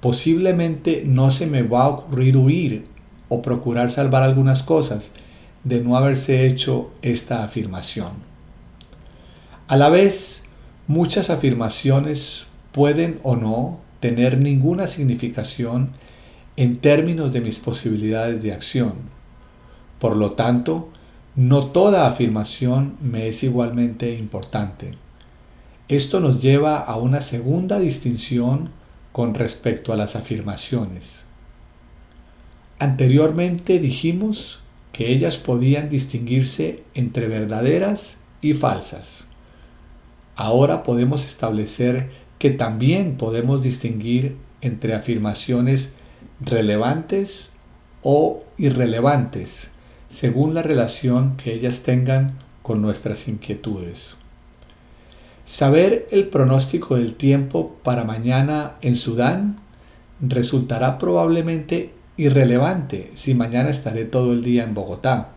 [0.00, 2.86] posiblemente no se me va a ocurrir huir
[3.28, 5.10] o procurar salvar algunas cosas
[5.62, 8.10] de no haberse hecho esta afirmación.
[9.68, 10.44] A la vez,
[10.88, 15.90] muchas afirmaciones pueden o no tener ninguna significación
[16.56, 18.94] en términos de mis posibilidades de acción.
[19.98, 20.88] Por lo tanto,
[21.36, 24.96] no toda afirmación me es igualmente importante.
[25.88, 28.70] Esto nos lleva a una segunda distinción
[29.12, 31.24] con respecto a las afirmaciones.
[32.78, 34.60] Anteriormente dijimos
[34.92, 39.26] que ellas podían distinguirse entre verdaderas y falsas.
[40.34, 42.10] Ahora podemos establecer
[42.42, 45.92] que también podemos distinguir entre afirmaciones
[46.40, 47.52] relevantes
[48.02, 49.70] o irrelevantes,
[50.08, 54.16] según la relación que ellas tengan con nuestras inquietudes.
[55.44, 59.60] Saber el pronóstico del tiempo para mañana en Sudán
[60.20, 65.34] resultará probablemente irrelevante si mañana estaré todo el día en Bogotá.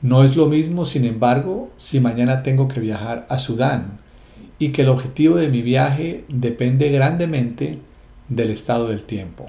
[0.00, 4.05] No es lo mismo, sin embargo, si mañana tengo que viajar a Sudán
[4.58, 7.78] y que el objetivo de mi viaje depende grandemente
[8.28, 9.48] del estado del tiempo.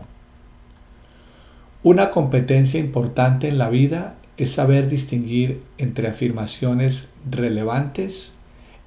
[1.84, 8.36] Una competencia importante en la vida es saber distinguir entre afirmaciones relevantes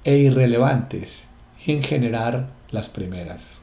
[0.03, 1.25] e irrelevantes
[1.65, 3.59] y en generar las primeras.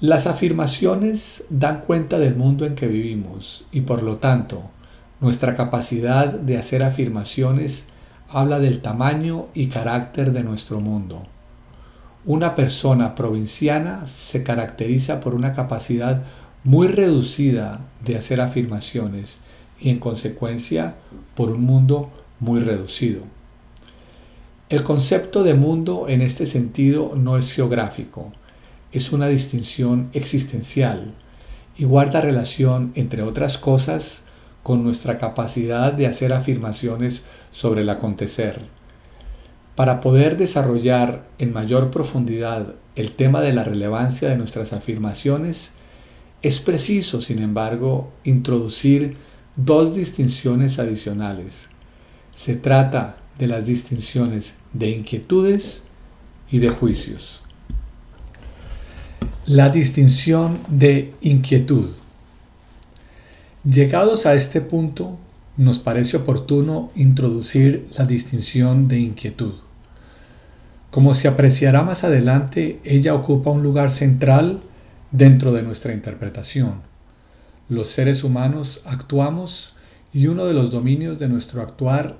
[0.00, 4.62] Las afirmaciones dan cuenta del mundo en que vivimos y por lo tanto
[5.20, 7.86] nuestra capacidad de hacer afirmaciones
[8.28, 11.26] habla del tamaño y carácter de nuestro mundo.
[12.26, 16.24] Una persona provinciana se caracteriza por una capacidad
[16.62, 19.38] muy reducida de hacer afirmaciones
[19.80, 20.96] y en consecuencia
[21.34, 22.10] por un mundo
[22.40, 23.22] muy reducido.
[24.68, 28.32] El concepto de mundo en este sentido no es geográfico,
[28.92, 31.14] es una distinción existencial
[31.78, 34.24] y guarda relación, entre otras cosas,
[34.62, 38.60] con nuestra capacidad de hacer afirmaciones sobre el acontecer.
[39.74, 45.72] Para poder desarrollar en mayor profundidad el tema de la relevancia de nuestras afirmaciones,
[46.42, 49.16] es preciso, sin embargo, introducir
[49.56, 51.68] dos distinciones adicionales.
[52.34, 55.84] Se trata de las distinciones de inquietudes
[56.50, 57.42] y de juicios.
[59.46, 61.90] La distinción de inquietud.
[63.64, 65.18] Llegados a este punto,
[65.58, 69.54] nos parece oportuno introducir la distinción de inquietud.
[70.90, 74.60] Como se apreciará más adelante, ella ocupa un lugar central
[75.10, 76.74] dentro de nuestra interpretación.
[77.68, 79.74] Los seres humanos actuamos
[80.14, 82.16] y uno de los dominios de nuestro actuar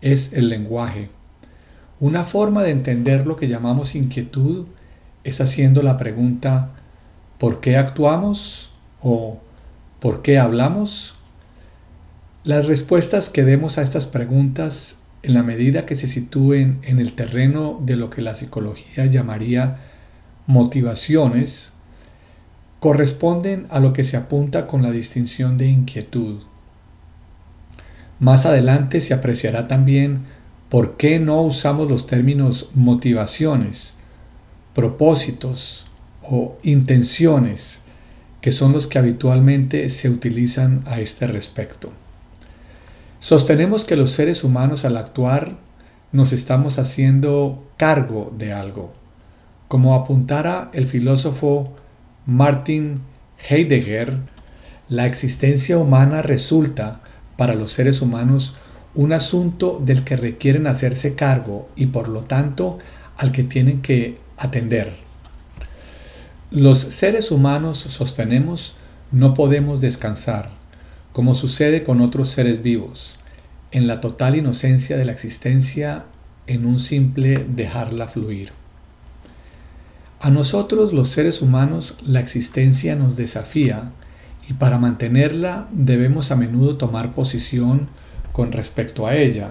[0.00, 1.10] es el lenguaje.
[2.00, 4.64] Una forma de entender lo que llamamos inquietud
[5.24, 6.70] es haciendo la pregunta
[7.36, 8.70] ¿por qué actuamos?
[9.02, 9.38] o
[10.00, 11.17] ¿por qué hablamos?
[12.44, 17.14] Las respuestas que demos a estas preguntas, en la medida que se sitúen en el
[17.14, 19.78] terreno de lo que la psicología llamaría
[20.46, 21.72] motivaciones,
[22.78, 26.42] corresponden a lo que se apunta con la distinción de inquietud.
[28.20, 30.20] Más adelante se apreciará también
[30.68, 33.94] por qué no usamos los términos motivaciones,
[34.74, 35.86] propósitos
[36.22, 37.80] o intenciones,
[38.40, 41.92] que son los que habitualmente se utilizan a este respecto.
[43.28, 45.58] Sostenemos que los seres humanos al actuar
[46.12, 48.94] nos estamos haciendo cargo de algo,
[49.68, 51.76] como apuntara el filósofo
[52.24, 53.02] Martin
[53.46, 54.16] Heidegger,
[54.88, 57.02] la existencia humana resulta
[57.36, 58.54] para los seres humanos
[58.94, 62.78] un asunto del que requieren hacerse cargo y por lo tanto
[63.18, 64.96] al que tienen que atender.
[66.50, 68.74] Los seres humanos, sostenemos,
[69.12, 70.48] no podemos descansar,
[71.12, 73.17] como sucede con otros seres vivos,
[73.70, 76.04] en la total inocencia de la existencia
[76.46, 78.52] en un simple dejarla fluir.
[80.20, 83.92] A nosotros los seres humanos la existencia nos desafía
[84.48, 87.88] y para mantenerla debemos a menudo tomar posición
[88.32, 89.50] con respecto a ella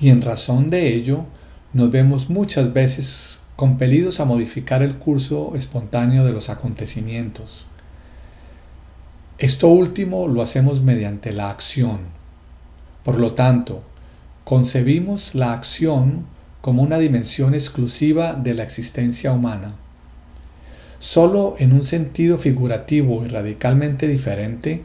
[0.00, 1.24] y en razón de ello
[1.72, 7.66] nos vemos muchas veces compelidos a modificar el curso espontáneo de los acontecimientos.
[9.38, 12.00] Esto último lo hacemos mediante la acción.
[13.04, 13.82] Por lo tanto,
[14.44, 16.26] concebimos la acción
[16.60, 19.74] como una dimensión exclusiva de la existencia humana.
[21.00, 24.82] Solo en un sentido figurativo y radicalmente diferente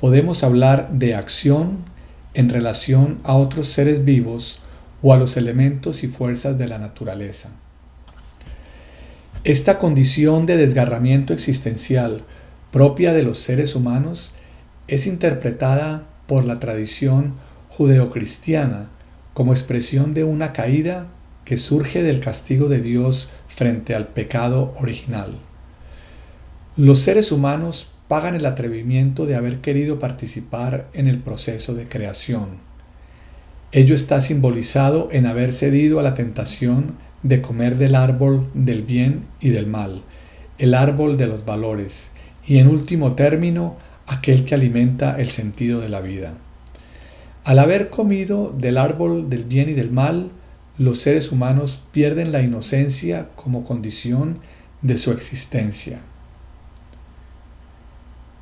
[0.00, 1.78] podemos hablar de acción
[2.32, 4.60] en relación a otros seres vivos
[5.02, 7.50] o a los elementos y fuerzas de la naturaleza.
[9.44, 12.22] Esta condición de desgarramiento existencial
[12.70, 14.32] propia de los seres humanos
[14.88, 17.34] es interpretada por la tradición
[17.78, 18.88] judeocristiana
[19.34, 21.06] como expresión de una caída
[21.44, 25.38] que surge del castigo de Dios frente al pecado original.
[26.76, 32.58] Los seres humanos pagan el atrevimiento de haber querido participar en el proceso de creación.
[33.70, 39.24] Ello está simbolizado en haber cedido a la tentación de comer del árbol del bien
[39.40, 40.02] y del mal,
[40.58, 42.10] el árbol de los valores,
[42.44, 43.76] y en último término,
[44.08, 46.34] aquel que alimenta el sentido de la vida.
[47.48, 50.32] Al haber comido del árbol del bien y del mal,
[50.76, 54.40] los seres humanos pierden la inocencia como condición
[54.82, 56.00] de su existencia.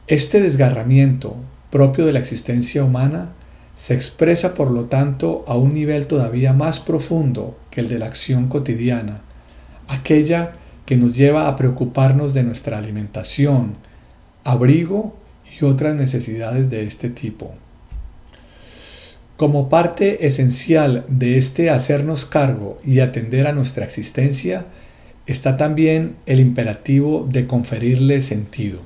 [0.09, 1.37] Este desgarramiento
[1.71, 3.29] propio de la existencia humana
[3.77, 8.07] se expresa por lo tanto a un nivel todavía más profundo que el de la
[8.07, 9.21] acción cotidiana,
[9.87, 10.55] aquella
[10.85, 13.77] que nos lleva a preocuparnos de nuestra alimentación,
[14.43, 15.17] abrigo
[15.61, 17.55] y otras necesidades de este tipo.
[19.37, 24.65] Como parte esencial de este hacernos cargo y atender a nuestra existencia
[25.27, 28.79] está también el imperativo de conferirle sentido.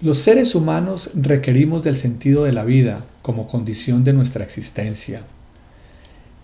[0.00, 5.22] Los seres humanos requerimos del sentido de la vida como condición de nuestra existencia.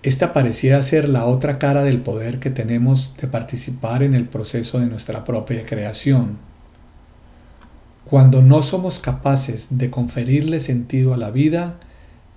[0.04, 4.78] Esta parecía ser la otra cara del poder que tenemos de participar en el proceso
[4.78, 6.38] de nuestra propia creación.
[8.04, 11.80] Cuando no somos capaces de conferirle sentido a la vida,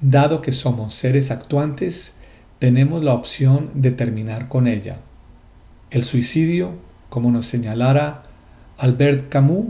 [0.01, 2.13] dado que somos seres actuantes,
[2.59, 4.99] tenemos la opción de terminar con ella.
[5.91, 6.73] El suicidio,
[7.09, 8.23] como nos señalara
[8.77, 9.67] Albert Camus,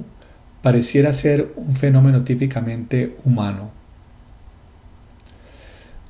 [0.61, 3.71] pareciera ser un fenómeno típicamente humano.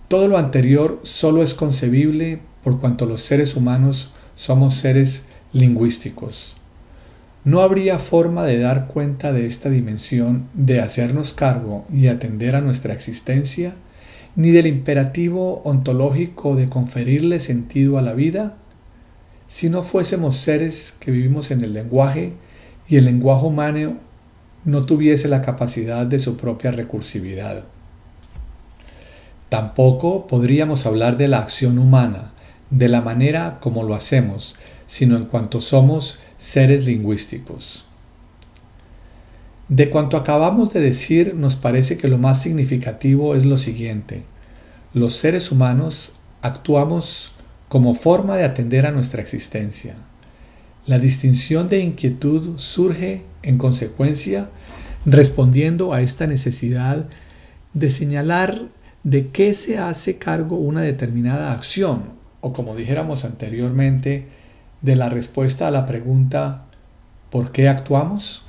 [0.08, 6.56] Todo lo anterior solo es concebible por cuanto los seres humanos somos seres lingüísticos.
[7.46, 12.62] No habría forma de dar cuenta de esta dimensión de hacernos cargo y atender a
[12.62, 13.76] nuestra existencia,
[14.40, 18.56] ni del imperativo ontológico de conferirle sentido a la vida,
[19.50, 22.32] si no fuésemos seres que vivimos en el lenguaje
[22.88, 23.98] y el lenguaje humano
[24.64, 27.66] no tuviese la capacidad de su propia recursividad.
[29.50, 32.32] Tampoco podríamos hablar de la acción humana,
[32.70, 37.84] de la manera como lo hacemos, sino en cuanto somos seres lingüísticos.
[39.68, 44.24] De cuanto acabamos de decir, nos parece que lo más significativo es lo siguiente.
[44.94, 47.32] Los seres humanos actuamos
[47.68, 49.96] como forma de atender a nuestra existencia.
[50.88, 54.50] La distinción de inquietud surge, en consecuencia,
[55.06, 57.06] respondiendo a esta necesidad
[57.76, 58.64] de señalar
[59.04, 62.06] de qué se hace cargo una determinada acción,
[62.42, 64.26] o como dijéramos anteriormente,
[64.82, 66.66] de la respuesta a la pregunta
[67.30, 68.44] ¿por qué actuamos?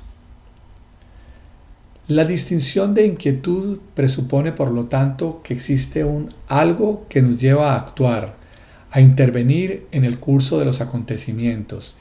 [2.10, 7.72] La distinción de inquietud presupone, por lo tanto, que existe un algo que nos lleva
[7.72, 8.34] a actuar,
[8.90, 11.96] a intervenir en el curso de los acontecimientos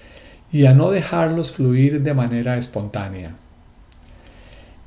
[0.51, 3.35] y a no dejarlos fluir de manera espontánea.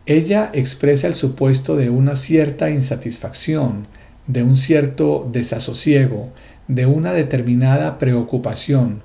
[0.07, 3.87] Ella expresa el supuesto de una cierta insatisfacción,
[4.27, 6.31] de un cierto desasosiego,
[6.66, 9.05] de una determinada preocupación,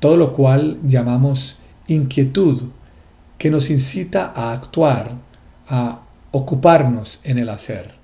[0.00, 2.62] todo lo cual llamamos inquietud,
[3.38, 5.24] que nos incita a actuar,
[5.68, 7.94] a ocuparnos en el hacer.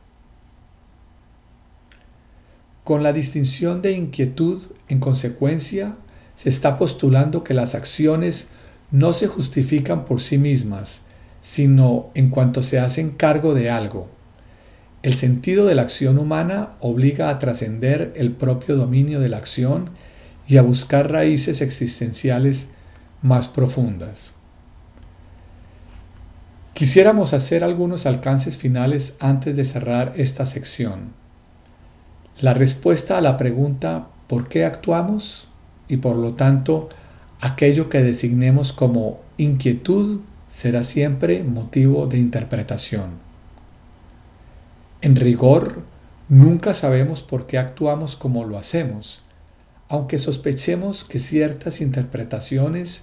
[2.84, 5.96] Con la distinción de inquietud, en consecuencia,
[6.36, 8.48] se está postulando que las acciones
[8.90, 10.98] no se justifican por sí mismas,
[11.42, 14.08] sino en cuanto se hacen cargo de algo.
[15.02, 19.90] El sentido de la acción humana obliga a trascender el propio dominio de la acción
[20.46, 22.68] y a buscar raíces existenciales
[23.22, 24.32] más profundas.
[26.74, 31.12] Quisiéramos hacer algunos alcances finales antes de cerrar esta sección.
[32.40, 35.48] La respuesta a la pregunta ¿por qué actuamos?
[35.88, 36.88] y por lo tanto
[37.40, 43.16] aquello que designemos como inquietud será siempre motivo de interpretación.
[45.02, 45.82] En rigor,
[46.30, 49.20] nunca sabemos por qué actuamos como lo hacemos,
[49.88, 53.02] aunque sospechemos que ciertas interpretaciones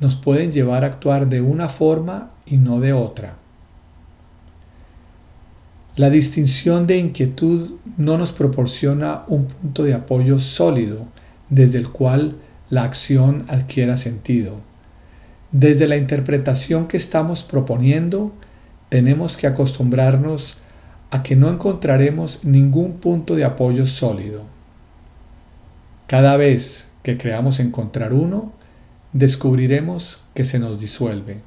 [0.00, 3.36] nos pueden llevar a actuar de una forma y no de otra.
[5.96, 11.06] La distinción de inquietud no nos proporciona un punto de apoyo sólido
[11.48, 12.36] desde el cual
[12.68, 14.56] la acción adquiera sentido.
[15.52, 18.32] Desde la interpretación que estamos proponiendo,
[18.90, 20.58] tenemos que acostumbrarnos
[21.10, 24.42] a que no encontraremos ningún punto de apoyo sólido.
[26.08, 28.52] Cada vez que creamos encontrar uno,
[29.12, 31.40] descubriremos que se nos disuelve.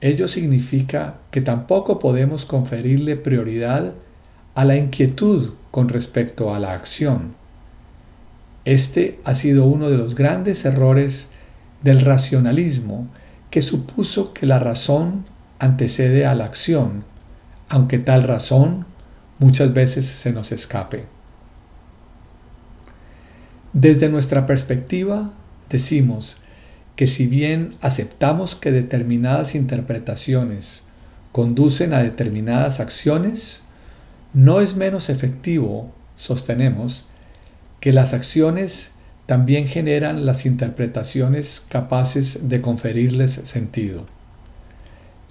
[0.00, 3.94] Ello significa que tampoco podemos conferirle prioridad
[4.54, 7.34] a la inquietud con respecto a la acción.
[8.64, 11.28] Este ha sido uno de los grandes errores
[11.82, 13.08] del racionalismo
[13.50, 15.26] que supuso que la razón
[15.58, 17.04] antecede a la acción,
[17.68, 18.86] aunque tal razón
[19.38, 21.04] muchas veces se nos escape.
[23.72, 25.32] Desde nuestra perspectiva,
[25.68, 26.38] decimos
[26.96, 30.84] que si bien aceptamos que determinadas interpretaciones
[31.32, 33.62] conducen a determinadas acciones,
[34.32, 37.06] no es menos efectivo, sostenemos,
[37.80, 38.90] que las acciones
[39.26, 44.06] también generan las interpretaciones capaces de conferirles sentido.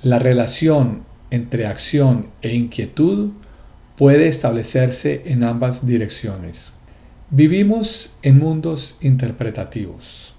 [0.01, 3.31] La relación entre acción e inquietud
[3.95, 6.73] puede establecerse en ambas direcciones.
[7.29, 10.32] Vivimos en mundos interpretativos.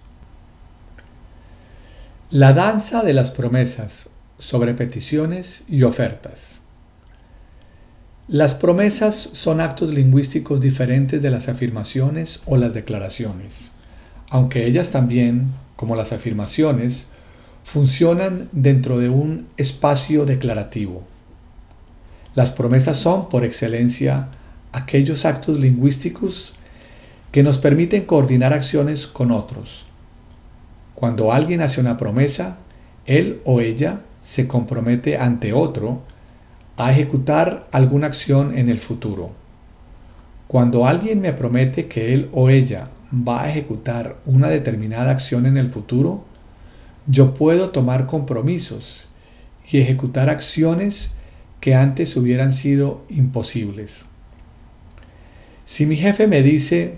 [2.34, 6.62] La danza de las promesas sobre peticiones y ofertas.
[8.26, 13.70] Las promesas son actos lingüísticos diferentes de las afirmaciones o las declaraciones,
[14.30, 17.06] aunque ellas también, como las afirmaciones,
[17.62, 21.04] funcionan dentro de un espacio declarativo.
[22.34, 24.26] Las promesas son, por excelencia,
[24.72, 26.54] aquellos actos lingüísticos
[27.30, 29.83] que nos permiten coordinar acciones con otros.
[30.94, 32.58] Cuando alguien hace una promesa,
[33.06, 36.02] él o ella se compromete ante otro
[36.76, 39.32] a ejecutar alguna acción en el futuro.
[40.48, 45.56] Cuando alguien me promete que él o ella va a ejecutar una determinada acción en
[45.56, 46.24] el futuro,
[47.06, 49.06] yo puedo tomar compromisos
[49.70, 51.10] y ejecutar acciones
[51.60, 54.04] que antes hubieran sido imposibles.
[55.66, 56.96] Si mi jefe me dice,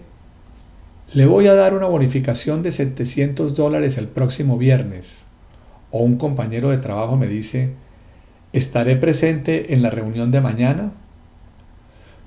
[1.12, 5.18] le voy a dar una bonificación de 700 dólares el próximo viernes,
[5.90, 7.74] o un compañero de trabajo me dice,
[8.52, 10.92] ¿Estaré presente en la reunión de mañana?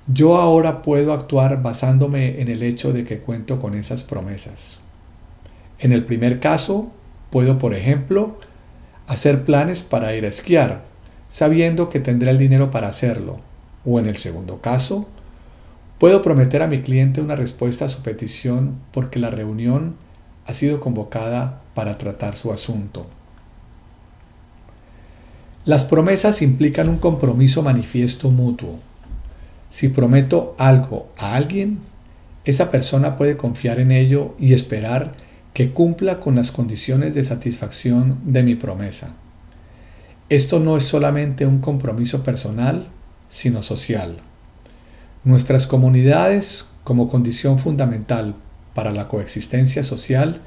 [0.06, 4.78] Yo ahora puedo actuar basándome en el hecho de que cuento con esas promesas.
[5.80, 6.92] En el primer caso,
[7.30, 8.38] puedo, por ejemplo,
[9.06, 10.82] hacer planes para ir a esquiar,
[11.28, 13.40] sabiendo que tendré el dinero para hacerlo.
[13.84, 15.08] O en el segundo caso,
[16.00, 19.96] puedo prometer a mi cliente una respuesta a su petición porque la reunión
[20.46, 23.06] ha sido convocada para tratar su asunto.
[25.66, 28.78] Las promesas implican un compromiso manifiesto mutuo.
[29.68, 31.80] Si prometo algo a alguien,
[32.46, 35.12] esa persona puede confiar en ello y esperar
[35.52, 39.14] que cumpla con las condiciones de satisfacción de mi promesa.
[40.30, 42.88] Esto no es solamente un compromiso personal,
[43.28, 44.16] sino social.
[45.22, 48.34] Nuestras comunidades, como condición fundamental
[48.74, 50.40] para la coexistencia social,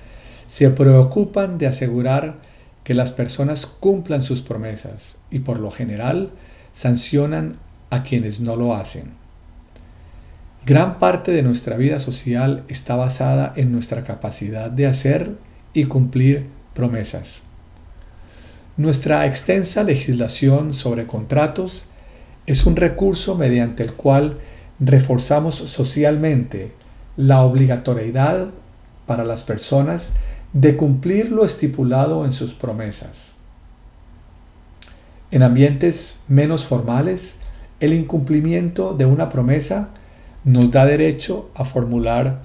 [0.47, 2.37] se preocupan de asegurar
[2.83, 6.31] que las personas cumplan sus promesas y por lo general
[6.73, 7.57] sancionan
[7.91, 9.11] a quienes no lo hacen.
[10.65, 15.35] Gran parte de nuestra vida social está basada en nuestra capacidad de hacer
[15.73, 17.41] y cumplir promesas.
[18.75, 21.85] Nuestra extensa legislación sobre contratos
[22.47, 24.39] es un recurso mediante el cual
[24.85, 26.71] reforzamos socialmente
[27.15, 28.49] la obligatoriedad
[29.05, 30.13] para las personas
[30.53, 33.31] de cumplir lo estipulado en sus promesas.
[35.31, 37.35] En ambientes menos formales,
[37.79, 39.89] el incumplimiento de una promesa
[40.43, 42.41] nos da derecho a formular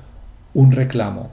[0.54, 1.30] un reclamo.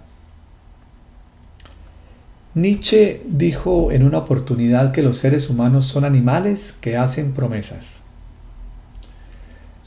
[2.56, 8.05] Nietzsche dijo en una oportunidad que los seres humanos son animales que hacen promesas.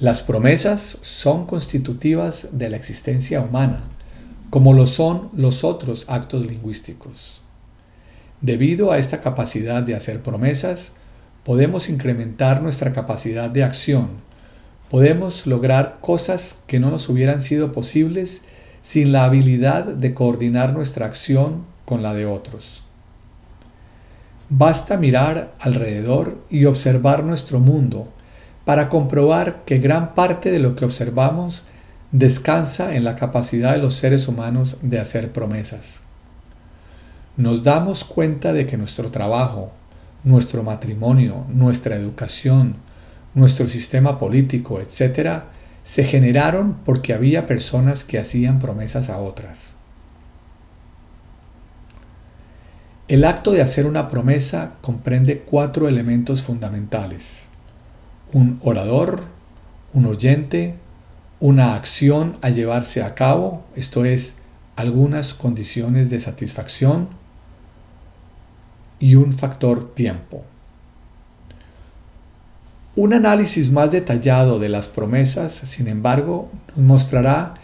[0.00, 3.82] Las promesas son constitutivas de la existencia humana
[4.50, 7.40] como lo son los otros actos lingüísticos.
[8.40, 10.94] Debido a esta capacidad de hacer promesas,
[11.44, 14.08] podemos incrementar nuestra capacidad de acción.
[14.88, 18.42] Podemos lograr cosas que no nos hubieran sido posibles
[18.82, 22.84] sin la habilidad de coordinar nuestra acción con la de otros.
[24.48, 28.08] Basta mirar alrededor y observar nuestro mundo
[28.68, 31.64] para comprobar que gran parte de lo que observamos
[32.12, 36.00] descansa en la capacidad de los seres humanos de hacer promesas.
[37.38, 39.72] Nos damos cuenta de que nuestro trabajo,
[40.22, 42.74] nuestro matrimonio, nuestra educación,
[43.32, 45.44] nuestro sistema político, etc.,
[45.82, 49.72] se generaron porque había personas que hacían promesas a otras.
[53.08, 57.47] El acto de hacer una promesa comprende cuatro elementos fundamentales.
[58.32, 59.22] Un orador,
[59.94, 60.76] un oyente,
[61.40, 64.36] una acción a llevarse a cabo, esto es,
[64.76, 67.08] algunas condiciones de satisfacción
[69.00, 70.44] y un factor tiempo.
[72.96, 77.54] Un análisis más detallado de las promesas, sin embargo, nos mostrará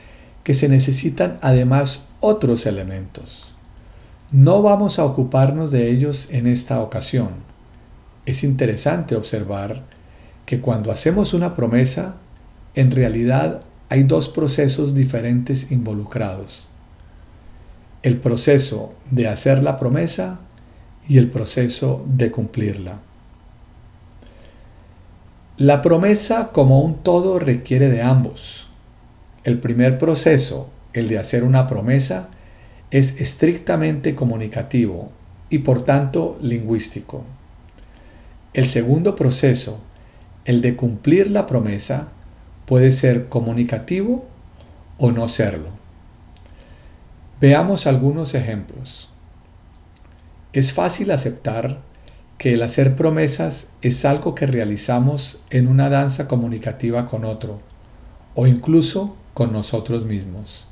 [0.44, 3.52] que se necesitan además otros elementos.
[4.30, 7.30] No vamos a ocuparnos de ellos en esta ocasión.
[8.26, 9.82] Es interesante observar
[10.46, 12.16] que cuando hacemos una promesa,
[12.74, 16.66] en realidad hay dos procesos diferentes involucrados.
[18.02, 20.40] El proceso de hacer la promesa
[21.08, 22.98] y el proceso de cumplirla.
[25.56, 28.68] La promesa como un todo requiere de ambos.
[29.44, 32.28] El primer proceso, el de hacer una promesa,
[32.90, 35.12] es estrictamente comunicativo
[35.50, 37.22] y por tanto lingüístico.
[38.52, 39.78] El segundo proceso,
[40.44, 42.08] el de cumplir la promesa,
[42.66, 44.26] puede ser comunicativo
[44.98, 45.68] o no serlo.
[47.40, 49.10] Veamos algunos ejemplos.
[50.52, 51.80] Es fácil aceptar
[52.38, 57.60] que el hacer promesas es algo que realizamos en una danza comunicativa con otro
[58.34, 60.66] o incluso con nosotros mismos.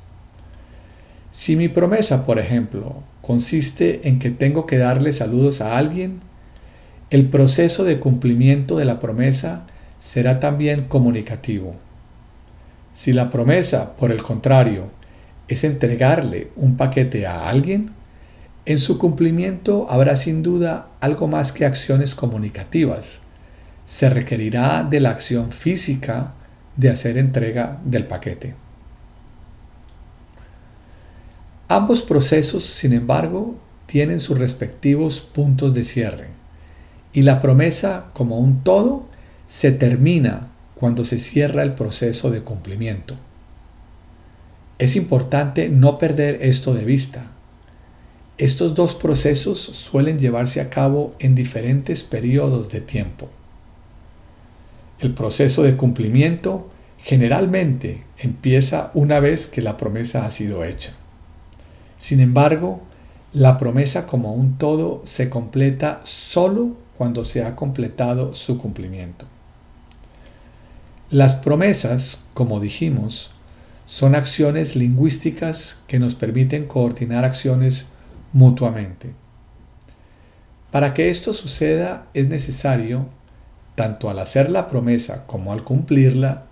[1.31, 6.21] Si mi promesa, por ejemplo, consiste en que tengo que darle saludos a alguien,
[7.13, 9.67] el proceso de cumplimiento de la promesa
[9.99, 11.75] será también comunicativo.
[12.95, 14.87] Si la promesa, por el contrario,
[15.47, 17.91] es entregarle un paquete a alguien,
[18.65, 23.19] en su cumplimiento habrá sin duda algo más que acciones comunicativas.
[23.85, 26.33] Se requerirá de la acción física
[26.77, 28.55] de hacer entrega del paquete.
[31.67, 36.32] Ambos procesos, sin embargo, tienen sus respectivos puntos de cierre
[37.13, 39.05] y la promesa como un todo
[39.47, 43.15] se termina cuando se cierra el proceso de cumplimiento.
[44.79, 47.27] Es importante no perder esto de vista.
[48.37, 53.29] Estos dos procesos suelen llevarse a cabo en diferentes periodos de tiempo.
[54.99, 60.93] El proceso de cumplimiento generalmente empieza una vez que la promesa ha sido hecha.
[61.99, 62.81] Sin embargo,
[63.33, 69.25] la promesa como un todo se completa solo cuando se ha completado su cumplimiento.
[71.09, 73.31] Las promesas, como dijimos,
[73.85, 77.85] son acciones lingüísticas que nos permiten coordinar acciones
[78.31, 79.13] mutuamente.
[80.71, 83.05] Para que esto suceda es necesario,
[83.75, 86.45] tanto al hacer la promesa como al cumplirla,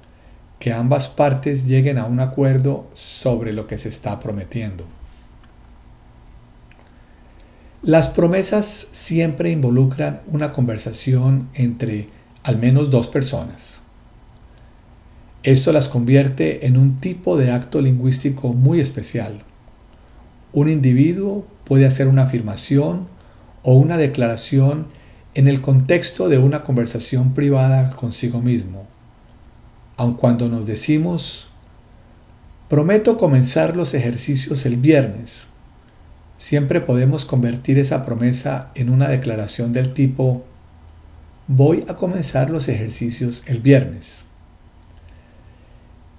[0.60, 4.86] que ambas partes lleguen a un acuerdo sobre lo que se está prometiendo.
[7.84, 12.10] Las promesas siempre involucran una conversación entre
[12.44, 13.82] al menos dos personas.
[15.42, 19.42] Esto las convierte en un tipo de acto lingüístico muy especial.
[20.54, 23.08] Un individuo puede hacer una afirmación
[23.64, 24.86] o una declaración
[25.34, 28.86] en el contexto de una conversación privada consigo mismo,
[29.98, 31.48] aun cuando nos decimos,
[32.70, 35.48] prometo comenzar los ejercicios el viernes,
[36.42, 40.44] siempre podemos convertir esa promesa en una declaración del tipo,
[41.46, 44.24] voy a comenzar los ejercicios el viernes.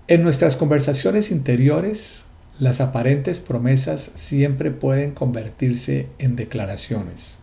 [0.06, 2.22] En nuestras conversaciones interiores,
[2.60, 7.38] las aparentes promesas siempre pueden convertirse en declaraciones.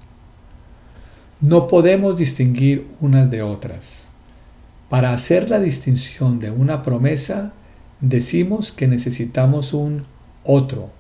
[1.42, 4.08] No podemos distinguir unas de otras.
[4.88, 7.52] Para hacer la distinción de una promesa,
[8.00, 10.06] decimos que necesitamos un
[10.46, 10.98] otro,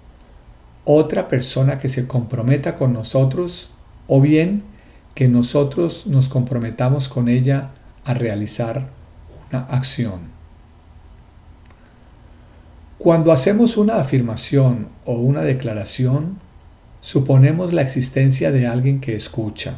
[0.92, 3.70] otra persona que se comprometa con nosotros
[4.08, 4.64] o bien
[5.14, 7.70] que nosotros nos comprometamos con ella
[8.06, 8.90] a realizar
[9.52, 10.22] una acción.
[12.98, 16.40] Cuando hacemos una afirmación o una declaración,
[17.02, 19.78] suponemos la existencia de alguien que escucha.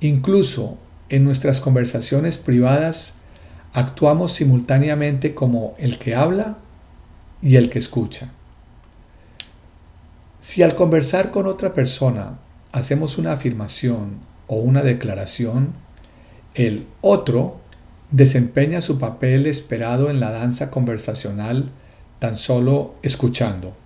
[0.00, 0.78] Incluso
[1.10, 3.12] en nuestras conversaciones privadas
[3.74, 6.56] actuamos simultáneamente como el que habla
[7.42, 8.30] y el que escucha.
[10.42, 12.40] Si al conversar con otra persona
[12.72, 15.72] hacemos una afirmación o una declaración,
[16.54, 17.60] el otro
[18.10, 21.70] desempeña su papel esperado en la danza conversacional
[22.18, 23.76] tan solo escuchando.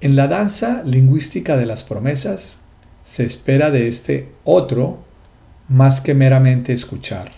[0.00, 2.56] En la danza lingüística de las promesas
[3.04, 5.00] se espera de este otro
[5.68, 7.32] más que meramente escuchar.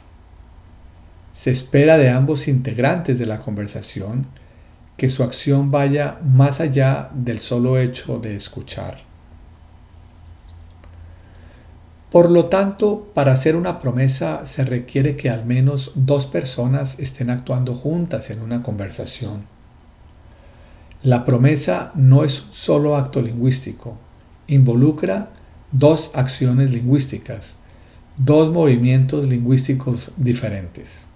[1.34, 4.28] Se espera de ambos integrantes de la conversación
[5.02, 8.98] que su acción vaya más allá del solo hecho de escuchar.
[12.08, 17.30] Por lo tanto, para hacer una promesa se requiere que al menos dos personas estén
[17.30, 19.42] actuando juntas en una conversación.
[21.02, 23.98] La promesa no es un solo acto lingüístico,
[24.46, 25.30] involucra
[25.72, 27.54] dos acciones lingüísticas,
[28.18, 31.06] dos movimientos lingüísticos diferentes.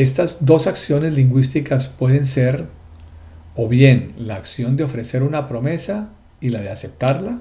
[0.00, 2.68] Estas dos acciones lingüísticas pueden ser
[3.54, 6.08] o bien la acción de ofrecer una promesa
[6.40, 7.40] y la de aceptarla,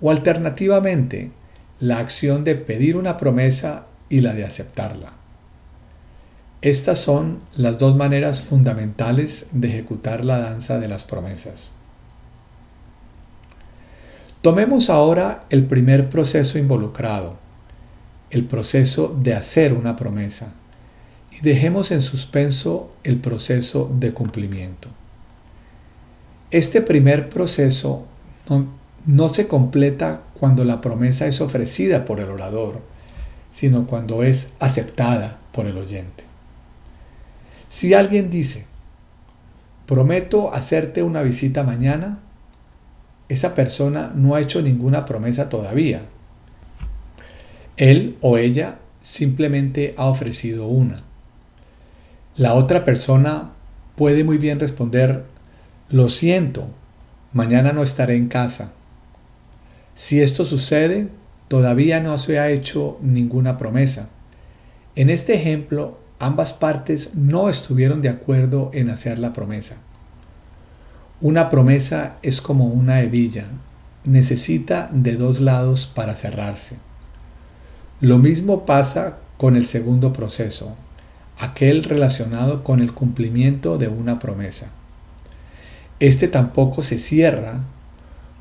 [0.00, 1.30] o alternativamente
[1.78, 5.12] la acción de pedir una promesa y la de aceptarla.
[6.62, 11.70] Estas son las dos maneras fundamentales de ejecutar la danza de las promesas.
[14.42, 17.36] Tomemos ahora el primer proceso involucrado,
[18.30, 20.54] el proceso de hacer una promesa,
[21.38, 24.88] y dejemos en suspenso el proceso de cumplimiento.
[26.50, 28.06] Este primer proceso
[28.48, 28.66] no,
[29.06, 32.80] no se completa cuando la promesa es ofrecida por el orador,
[33.52, 36.24] sino cuando es aceptada por el oyente.
[37.68, 38.66] Si alguien dice,
[39.86, 42.20] prometo hacerte una visita mañana,
[43.28, 46.02] esa persona no ha hecho ninguna promesa todavía.
[47.76, 51.07] Él o ella simplemente ha ofrecido una.
[52.38, 53.50] La otra persona
[53.96, 55.24] puede muy bien responder,
[55.90, 56.68] lo siento,
[57.32, 58.70] mañana no estaré en casa.
[59.96, 61.08] Si esto sucede,
[61.48, 64.08] todavía no se ha hecho ninguna promesa.
[64.94, 69.78] En este ejemplo, ambas partes no estuvieron de acuerdo en hacer la promesa.
[71.20, 73.46] Una promesa es como una hebilla,
[74.04, 76.76] necesita de dos lados para cerrarse.
[78.00, 80.76] Lo mismo pasa con el segundo proceso,
[81.38, 84.68] aquel relacionado con el cumplimiento de una promesa.
[86.00, 87.62] Este tampoco se cierra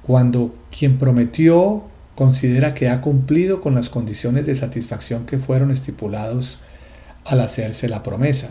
[0.04, 1.84] cuando quien prometió
[2.16, 6.60] considera que ha cumplido con las condiciones de satisfacción que fueron estipulados
[7.26, 8.50] al hacerse la promesa.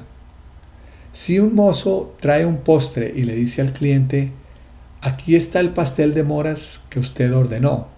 [1.12, 4.32] Si un mozo trae un postre y le dice al cliente,
[5.00, 7.88] aquí está el pastel de moras que usted ordenó,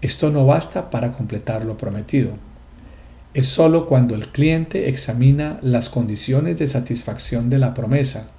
[0.00, 2.32] esto no basta para completar lo prometido.
[3.36, 8.30] Es sólo cuando el cliente examina las condiciones de satisfacción de la promesa,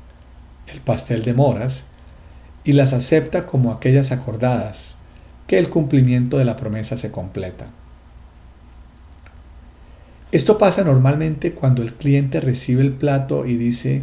[0.66, 1.84] el pastel de moras,
[2.64, 4.96] y las acepta como aquellas acordadas,
[5.46, 7.68] que el cumplimiento de la promesa se completa.
[10.32, 14.02] Esto pasa normalmente cuando el cliente recibe el plato y dice,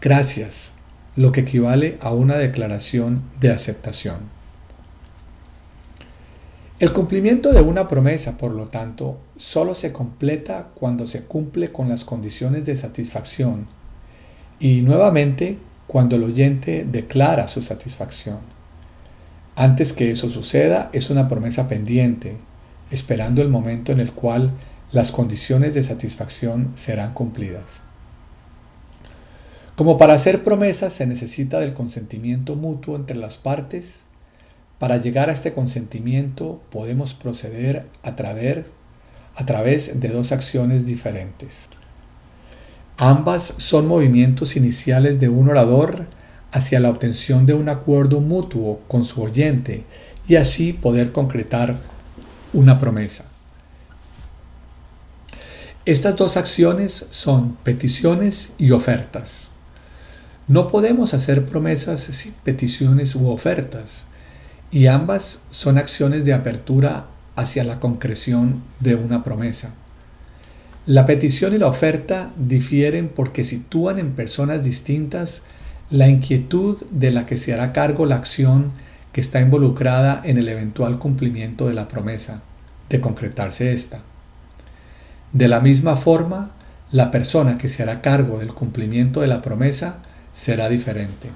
[0.00, 0.72] gracias,
[1.14, 4.39] lo que equivale a una declaración de aceptación.
[6.80, 11.90] El cumplimiento de una promesa, por lo tanto, solo se completa cuando se cumple con
[11.90, 13.66] las condiciones de satisfacción
[14.58, 18.38] y nuevamente cuando el oyente declara su satisfacción.
[19.56, 22.38] Antes que eso suceda es una promesa pendiente,
[22.90, 24.52] esperando el momento en el cual
[24.90, 27.80] las condiciones de satisfacción serán cumplidas.
[29.76, 34.04] Como para hacer promesas se necesita del consentimiento mutuo entre las partes,
[34.80, 38.64] para llegar a este consentimiento podemos proceder a través,
[39.36, 41.68] a través de dos acciones diferentes.
[42.96, 46.06] Ambas son movimientos iniciales de un orador
[46.50, 49.84] hacia la obtención de un acuerdo mutuo con su oyente
[50.26, 51.76] y así poder concretar
[52.54, 53.26] una promesa.
[55.84, 59.48] Estas dos acciones son peticiones y ofertas.
[60.48, 64.06] No podemos hacer promesas sin peticiones u ofertas
[64.72, 67.06] y ambas son acciones de apertura
[67.36, 69.74] hacia la concreción de una promesa.
[70.86, 75.42] La petición y la oferta difieren porque sitúan en personas distintas
[75.90, 78.72] la inquietud de la que se hará cargo la acción
[79.12, 82.42] que está involucrada en el eventual cumplimiento de la promesa,
[82.88, 84.00] de concretarse ésta.
[85.32, 86.52] De la misma forma,
[86.92, 89.98] la persona que se hará cargo del cumplimiento de la promesa
[90.32, 91.30] será diferente.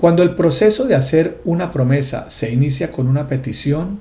[0.00, 4.00] Cuando el proceso de hacer una promesa se inicia con una petición,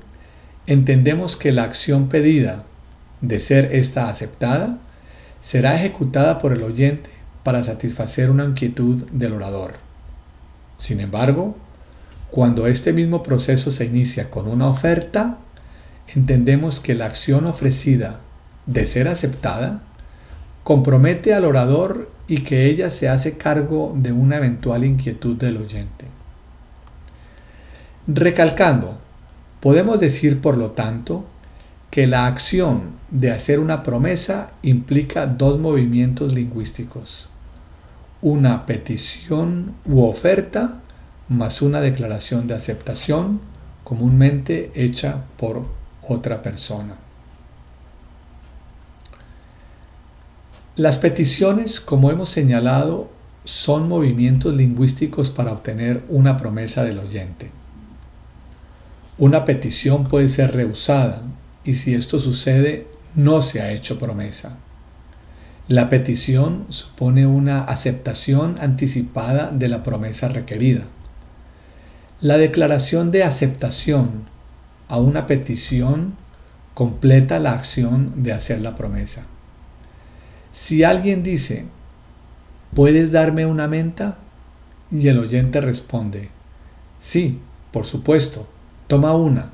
[0.68, 2.64] entendemos que la acción pedida,
[3.22, 4.78] de ser esta aceptada,
[5.42, 7.10] será ejecutada por el oyente
[7.44, 9.76] para satisfacer una inquietud del orador.
[10.78, 11.56] Sin embargo,
[12.30, 15.38] cuando este mismo proceso se inicia con una oferta,
[16.14, 18.20] entendemos que la acción ofrecida,
[18.66, 19.84] de ser aceptada,
[20.64, 26.06] compromete al orador y que ella se hace cargo de una eventual inquietud del oyente.
[28.08, 28.98] Recalcando,
[29.60, 31.26] podemos decir por lo tanto
[31.92, 37.30] que la acción de hacer una promesa implica dos movimientos lingüísticos,
[38.22, 40.82] una petición u oferta
[41.30, 43.40] más una declaración de aceptación
[43.84, 45.66] comúnmente hecha por
[46.08, 47.05] otra persona.
[50.78, 53.10] Las peticiones, como hemos señalado,
[53.46, 57.50] son movimientos lingüísticos para obtener una promesa del oyente.
[59.18, 61.22] Una petición puede ser rehusada
[61.64, 64.58] y si esto sucede, no se ha hecho promesa.
[65.70, 70.84] La petición supone una aceptación anticipada de la promesa requerida.
[72.20, 74.26] La declaración de aceptación
[74.90, 76.16] a una petición
[76.74, 79.26] completa la acción de hacer la promesa.
[80.56, 81.65] Si alguien dice,
[82.73, 84.19] ¿puedes darme una menta?
[84.90, 86.30] Y el oyente responde,
[87.02, 87.40] sí,
[87.73, 88.48] por supuesto,
[88.88, 89.49] toma una.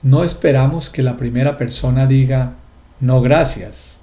[0.00, 2.54] No esperamos que la primera persona diga,
[2.98, 3.96] no gracias.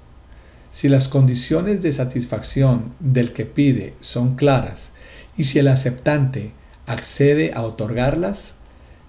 [0.70, 4.90] Si las condiciones de satisfacción del que pide son claras
[5.36, 6.52] y si el aceptante
[6.86, 8.54] accede a otorgarlas,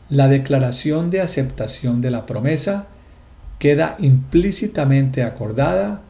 [0.09, 2.87] la declaración de aceptación de la promesa
[3.59, 6.01] queda implícitamente acordada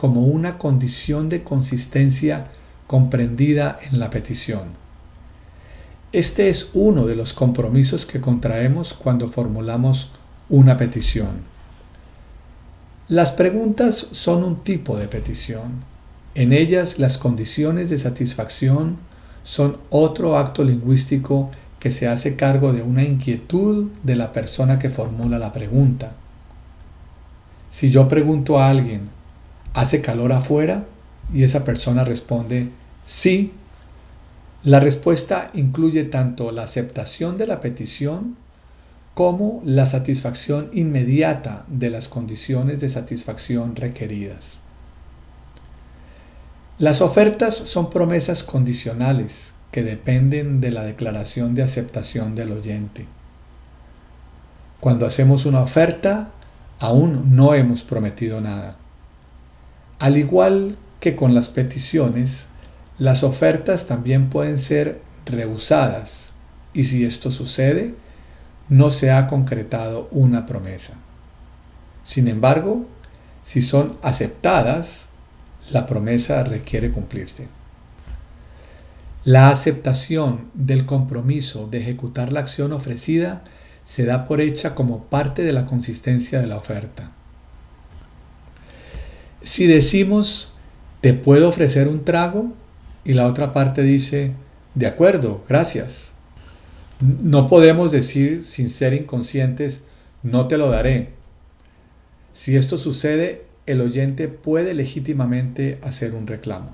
[0.00, 2.46] como una condición de consistencia
[2.86, 4.68] comprendida en la petición.
[6.10, 10.10] Este es uno de los compromisos que contraemos cuando formulamos
[10.48, 11.42] una petición.
[13.08, 15.84] Las preguntas son un tipo de petición.
[16.34, 18.96] En ellas las condiciones de satisfacción
[19.44, 24.88] son otro acto lingüístico que se hace cargo de una inquietud de la persona que
[24.88, 26.14] formula la pregunta.
[27.70, 29.19] Si yo pregunto a alguien,
[29.74, 30.86] ¿Hace calor afuera?
[31.32, 32.70] Y esa persona responde,
[33.04, 33.52] sí.
[34.62, 38.36] La respuesta incluye tanto la aceptación de la petición
[39.14, 44.58] como la satisfacción inmediata de las condiciones de satisfacción requeridas.
[46.78, 53.06] Las ofertas son promesas condicionales que dependen de la declaración de aceptación del oyente.
[54.80, 56.30] Cuando hacemos una oferta,
[56.78, 58.76] aún no hemos prometido nada.
[60.00, 62.46] Al igual que con las peticiones,
[62.98, 66.30] las ofertas también pueden ser rehusadas
[66.72, 67.94] y si esto sucede,
[68.70, 70.94] no se ha concretado una promesa.
[72.02, 72.86] Sin embargo,
[73.44, 75.08] si son aceptadas,
[75.70, 77.48] la promesa requiere cumplirse.
[79.24, 83.44] La aceptación del compromiso de ejecutar la acción ofrecida
[83.84, 87.12] se da por hecha como parte de la consistencia de la oferta.
[89.42, 90.54] Si decimos,
[91.00, 92.52] ¿te puedo ofrecer un trago?
[93.04, 94.32] y la otra parte dice,
[94.74, 96.12] de acuerdo, gracias.
[97.00, 99.82] No podemos decir sin ser inconscientes,
[100.22, 101.10] no te lo daré.
[102.34, 106.70] Si esto sucede, el oyente puede legítimamente hacer un reclamo.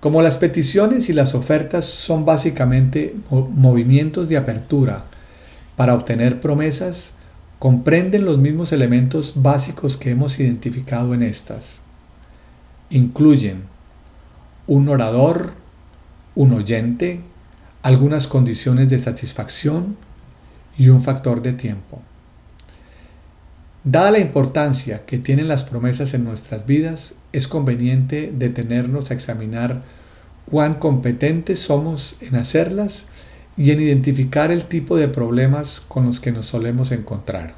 [0.00, 5.04] Como las peticiones y las ofertas son básicamente movimientos de apertura
[5.76, 7.14] para obtener promesas,
[7.62, 11.82] comprenden los mismos elementos básicos que hemos identificado en estas.
[12.90, 13.62] Incluyen
[14.66, 15.52] un orador,
[16.34, 17.20] un oyente,
[17.82, 19.96] algunas condiciones de satisfacción
[20.76, 22.02] y un factor de tiempo.
[23.84, 29.82] Dada la importancia que tienen las promesas en nuestras vidas, es conveniente detenernos a examinar
[30.50, 33.06] cuán competentes somos en hacerlas
[33.56, 37.54] y en identificar el tipo de problemas con los que nos solemos encontrar.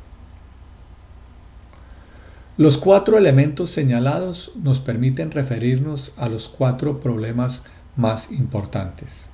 [2.57, 7.63] Los cuatro elementos señalados nos permiten referirnos a los cuatro problemas
[7.97, 9.27] más importantes.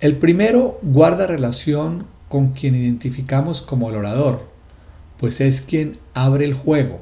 [0.00, 4.46] El primero guarda relación con quien identificamos como el orador,
[5.18, 7.00] pues es quien abre el juego.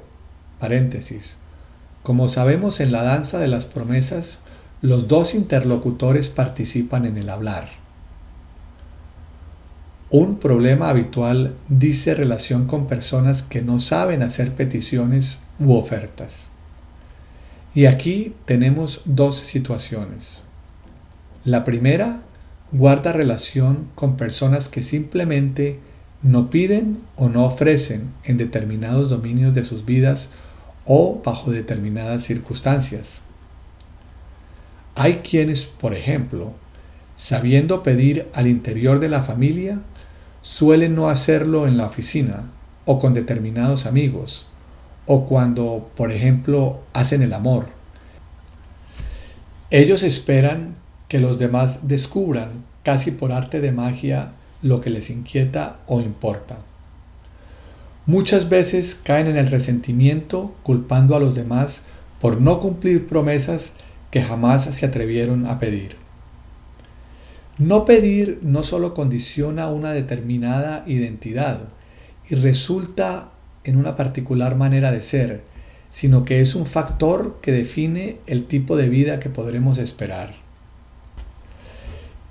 [2.05, 4.39] Como sabemos en la danza de las promesas,
[4.83, 7.82] los dos interlocutores participan en el hablar.
[10.15, 16.49] Un problema habitual dice relación con personas que no saben hacer peticiones u ofertas.
[17.75, 20.43] Y aquí tenemos dos situaciones.
[21.47, 22.21] La primera
[22.73, 25.79] guarda relación con personas que simplemente
[26.23, 30.29] no piden o no ofrecen en determinados dominios de sus vidas
[30.85, 33.21] o bajo determinadas circunstancias.
[34.95, 36.53] Hay quienes, por ejemplo,
[37.17, 39.81] sabiendo pedir al interior de la familia,
[40.43, 42.51] suelen no hacerlo en la oficina
[42.85, 44.47] o con determinados amigos,
[45.07, 47.67] o cuando, por ejemplo, hacen el amor.
[49.71, 50.75] Ellos esperan
[51.09, 54.33] que los demás descubran, casi por arte de magia,
[54.63, 56.59] lo que les inquieta o importa.
[58.07, 61.83] Muchas veces caen en el resentimiento culpando a los demás
[62.21, 63.73] por no cumplir promesas
[64.11, 66.02] que jamás se atrevieron a pedir.
[67.59, 71.69] No pedir no solo condiciona una determinada identidad
[72.29, 73.31] y resulta
[73.65, 75.45] en una particular manera de ser,
[75.93, 80.35] sino que es un factor que define el tipo de vida que podremos esperar.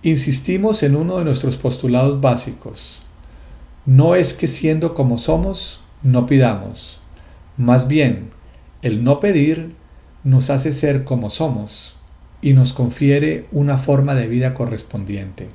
[0.02, 3.04] Insistimos en uno de nuestros postulados básicos.
[3.86, 7.00] No es que siendo como somos, no pidamos.
[7.58, 8.32] Más bien,
[8.82, 9.76] el no pedir
[10.24, 11.96] nos hace ser como somos
[12.42, 15.50] y nos confiere una forma de vida correspondiente.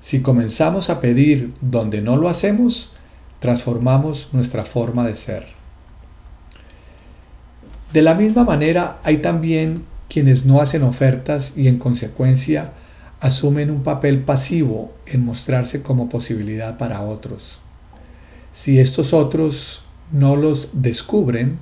[0.00, 2.92] Si comenzamos a pedir donde no lo hacemos,
[3.40, 5.46] transformamos nuestra forma de ser.
[7.92, 12.72] De la misma manera, hay también quienes no hacen ofertas y en consecuencia
[13.20, 17.58] asumen un papel pasivo en mostrarse como posibilidad para otros.
[18.52, 21.58] Si estos otros no los descubren,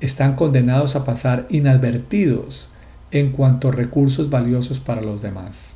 [0.00, 2.68] están condenados a pasar inadvertidos
[3.14, 5.74] en cuanto a recursos valiosos para los demás.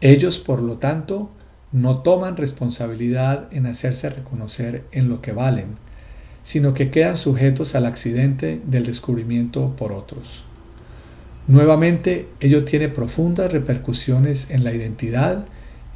[0.00, 1.30] Ellos, por lo tanto,
[1.70, 5.76] no toman responsabilidad en hacerse reconocer en lo que valen,
[6.44, 10.44] sino que quedan sujetos al accidente del descubrimiento por otros.
[11.46, 15.44] Nuevamente, ello tiene profundas repercusiones en la identidad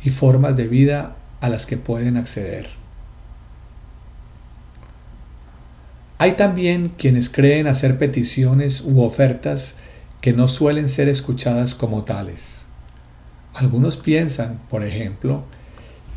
[0.04, 2.68] y formas de vida a las que pueden acceder.
[6.18, 9.76] Hay también quienes creen hacer peticiones u ofertas
[10.32, 12.64] no suelen ser escuchadas como tales.
[13.54, 15.44] Algunos piensan, por ejemplo,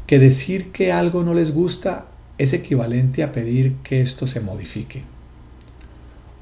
[0.08, 2.08] que decir que algo no les gusta
[2.38, 5.04] es equivalente a pedir que esto se modifique.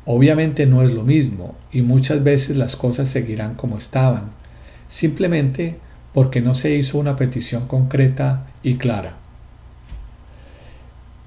[0.06, 4.32] Obviamente no es lo mismo y muchas veces las cosas seguirán como estaban,
[4.88, 5.78] simplemente
[6.14, 9.18] porque no se hizo una petición concreta y clara.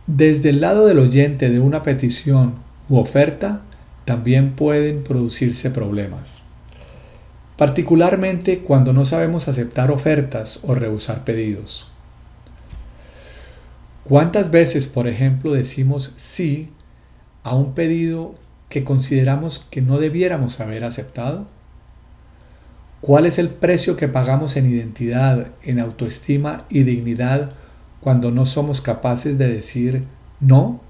[0.07, 2.55] Desde el lado del oyente de una petición
[2.89, 3.63] u oferta,
[4.11, 6.41] también pueden producirse problemas,
[7.57, 11.87] particularmente cuando no sabemos aceptar ofertas o rehusar pedidos.
[14.03, 16.71] ¿Cuántas veces, por ejemplo, decimos sí
[17.45, 18.35] a un pedido
[18.69, 21.47] que consideramos que no debiéramos haber aceptado?
[23.01, 27.53] ¿Cuál es el precio que pagamos en identidad, en autoestima y dignidad
[28.01, 30.05] cuando no somos capaces de decir
[30.41, 30.81] no?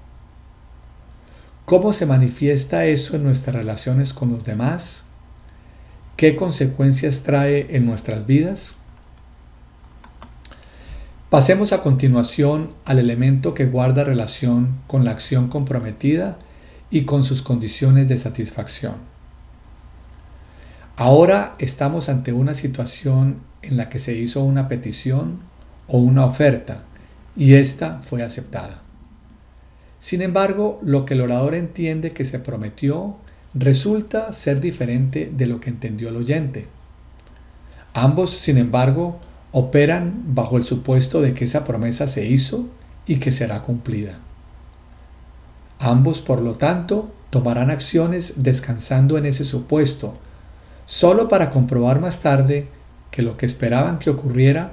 [1.65, 5.03] ¿Cómo se manifiesta eso en nuestras relaciones con los demás?
[6.17, 8.73] ¿Qué consecuencias trae en nuestras vidas?
[11.29, 16.37] Pasemos a continuación al elemento que guarda relación con la acción comprometida
[16.89, 18.95] y con sus condiciones de satisfacción.
[20.97, 25.39] Ahora estamos ante una situación en la que se hizo una petición
[25.87, 26.83] o una oferta
[27.37, 28.80] y esta fue aceptada.
[30.01, 33.17] Sin embargo, lo que el orador entiende que se prometió
[33.53, 36.65] resulta ser diferente de lo que entendió el oyente.
[37.93, 39.19] Ambos, sin embargo,
[39.51, 42.67] operan bajo el supuesto de que esa promesa se hizo
[43.05, 44.17] y que será cumplida.
[45.77, 50.17] Ambos, por lo tanto, tomarán acciones descansando en ese supuesto,
[50.87, 52.67] solo para comprobar más tarde
[53.11, 54.71] que lo que esperaban que ocurriera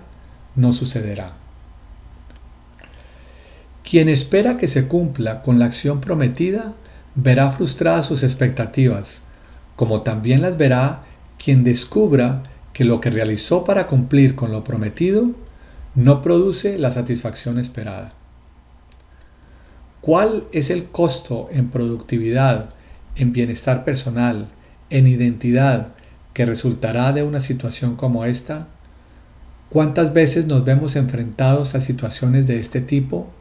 [0.56, 1.37] no sucederá.
[3.88, 6.74] Quien espera que se cumpla con la acción prometida
[7.14, 9.22] verá frustradas sus expectativas,
[9.76, 11.04] como también las verá
[11.42, 12.42] quien descubra
[12.74, 15.30] que lo que realizó para cumplir con lo prometido
[15.94, 18.12] no produce la satisfacción esperada.
[20.02, 22.74] ¿Cuál es el costo en productividad,
[23.16, 24.48] en bienestar personal,
[24.90, 25.94] en identidad
[26.34, 28.68] que resultará de una situación como esta?
[29.70, 33.32] ¿Cuántas veces nos vemos enfrentados a situaciones de este tipo?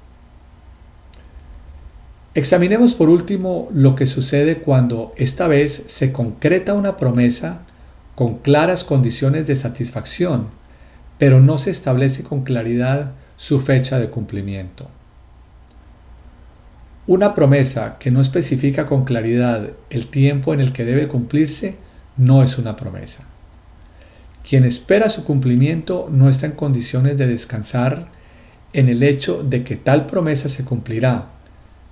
[2.37, 7.63] Examinemos por último lo que sucede cuando esta vez se concreta una promesa
[8.13, 10.49] con claras condiciones de satisfacción,
[11.17, 14.87] pero no se establece con claridad su fecha de cumplimiento.
[17.07, 21.77] Una promesa que no especifica con claridad el tiempo en el que debe cumplirse
[22.17, 23.23] no es una promesa.
[24.47, 28.09] Quien espera su cumplimiento no está en condiciones de descansar
[28.73, 31.29] en el hecho de que tal promesa se cumplirá,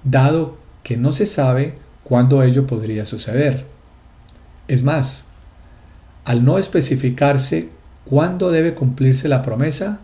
[0.05, 1.73] dado que no se sabe
[2.05, 3.65] cuándo ello podría suceder.
[4.69, 5.25] Es más,
[6.23, 7.69] al no especificarse
[8.05, 9.99] cuándo debe cumplirse la promesa,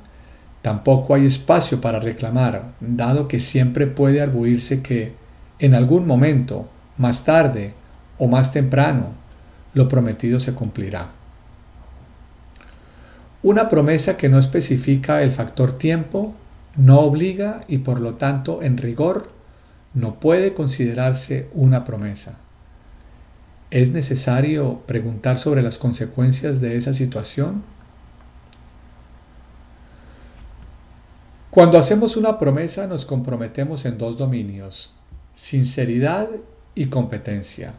[0.61, 5.13] tampoco hay espacio para reclamar, dado que siempre puede arguirse que
[5.59, 6.67] en algún momento,
[6.97, 7.73] más tarde
[8.17, 9.13] o más temprano,
[9.73, 11.09] lo prometido se cumplirá.
[13.43, 16.33] Una promesa que no especifica el factor tiempo
[16.75, 19.40] no obliga y por lo tanto en rigor
[19.93, 22.37] no puede considerarse una promesa.
[23.69, 27.63] ¿Es necesario preguntar sobre las consecuencias de esa situación?
[31.49, 34.93] Cuando hacemos una promesa nos comprometemos en dos dominios,
[35.35, 36.29] sinceridad
[36.75, 37.73] y competencia.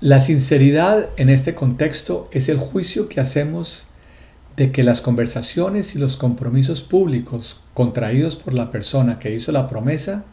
[0.00, 3.86] La sinceridad en este contexto es el juicio que hacemos
[4.56, 9.68] de que las conversaciones y los compromisos públicos contraídos por la persona que hizo la
[9.68, 10.24] promesa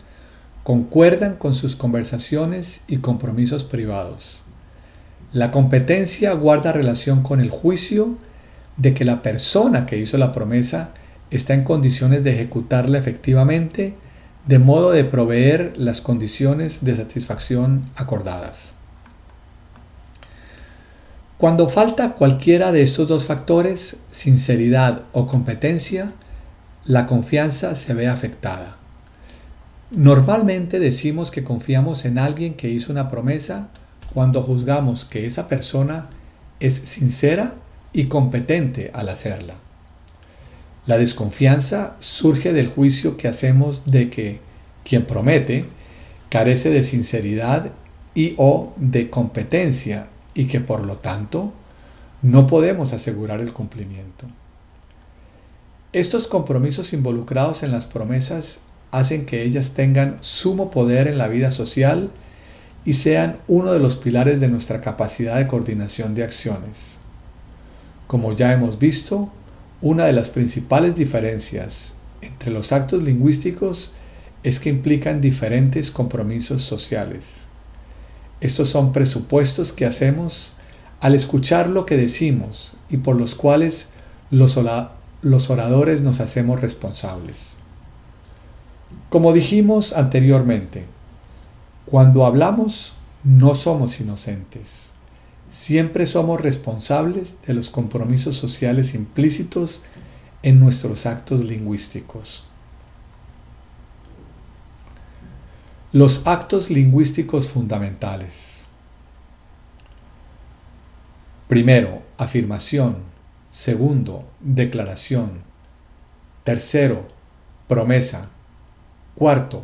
[0.69, 4.43] concuerdan con sus conversaciones y compromisos privados.
[5.33, 8.19] La competencia guarda relación con el juicio
[8.77, 10.91] de que la persona que hizo la promesa
[11.31, 13.95] está en condiciones de ejecutarla efectivamente,
[14.45, 18.73] de modo de proveer las condiciones de satisfacción acordadas.
[21.39, 26.13] Cuando falta cualquiera de estos dos factores, sinceridad o competencia,
[26.85, 28.78] la confianza se ve afectada.
[29.91, 33.69] Normalmente decimos que confiamos en alguien que hizo una promesa
[34.13, 36.09] cuando juzgamos que esa persona
[36.59, 37.55] es sincera
[37.91, 39.55] y competente al hacerla.
[40.85, 44.39] La desconfianza surge del juicio que hacemos de que
[44.83, 45.65] quien promete
[46.29, 47.71] carece de sinceridad
[48.13, 51.53] y o de competencia y que por lo tanto
[52.21, 54.27] no podemos asegurar el cumplimiento.
[55.93, 58.59] Estos compromisos involucrados en las promesas
[58.91, 62.11] hacen que ellas tengan sumo poder en la vida social
[62.85, 66.97] y sean uno de los pilares de nuestra capacidad de coordinación de acciones.
[68.07, 69.29] Como ya hemos visto,
[69.81, 73.91] una de las principales diferencias entre los actos lingüísticos
[74.43, 77.41] es que implican diferentes compromisos sociales.
[78.41, 80.53] Estos son presupuestos que hacemos
[81.01, 83.87] al escuchar lo que decimos y por los cuales
[84.31, 87.58] los, oradores nos hacemos responsables.
[89.09, 90.85] Como dijimos anteriormente,
[91.85, 92.93] cuando hablamos
[93.23, 94.89] no somos inocentes.
[95.51, 99.81] Siempre somos responsables de los compromisos sociales implícitos
[100.43, 102.45] en nuestros actos lingüísticos.
[105.91, 108.65] Los actos lingüísticos fundamentales.
[111.47, 112.97] Primero, afirmación.
[113.49, 115.41] Segundo, declaración.
[116.43, 117.07] Tercero,
[117.67, 118.29] promesa.
[119.19, 119.63] Cuarto,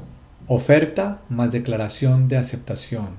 [0.49, 3.11] oferta más declaración de aceptación.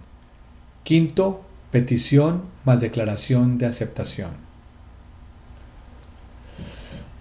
[0.83, 1.41] Quinto,
[1.71, 4.33] petición más declaración de aceptación.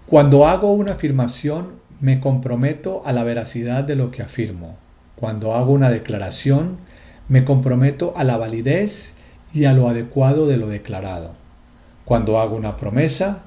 [0.04, 4.76] Cuando hago una afirmación, me comprometo a la veracidad de lo que afirmo.
[5.16, 6.76] Cuando hago una declaración,
[7.30, 9.14] me comprometo a la validez
[9.54, 11.32] y a lo adecuado de lo declarado.
[12.04, 13.44] Cuando hago una promesa,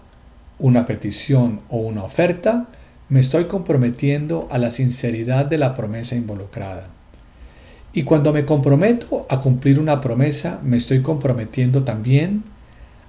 [0.58, 2.70] una petición o una oferta,
[3.10, 6.90] me estoy comprometiendo a la sinceridad de la promesa involucrada.
[7.92, 12.44] Y cuando me comprometo a cumplir una promesa, me estoy comprometiendo también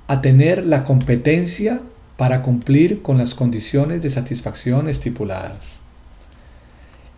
[0.07, 1.83] a tener la competencia
[2.17, 5.81] para cumplir con las condiciones de satisfacción estipuladas.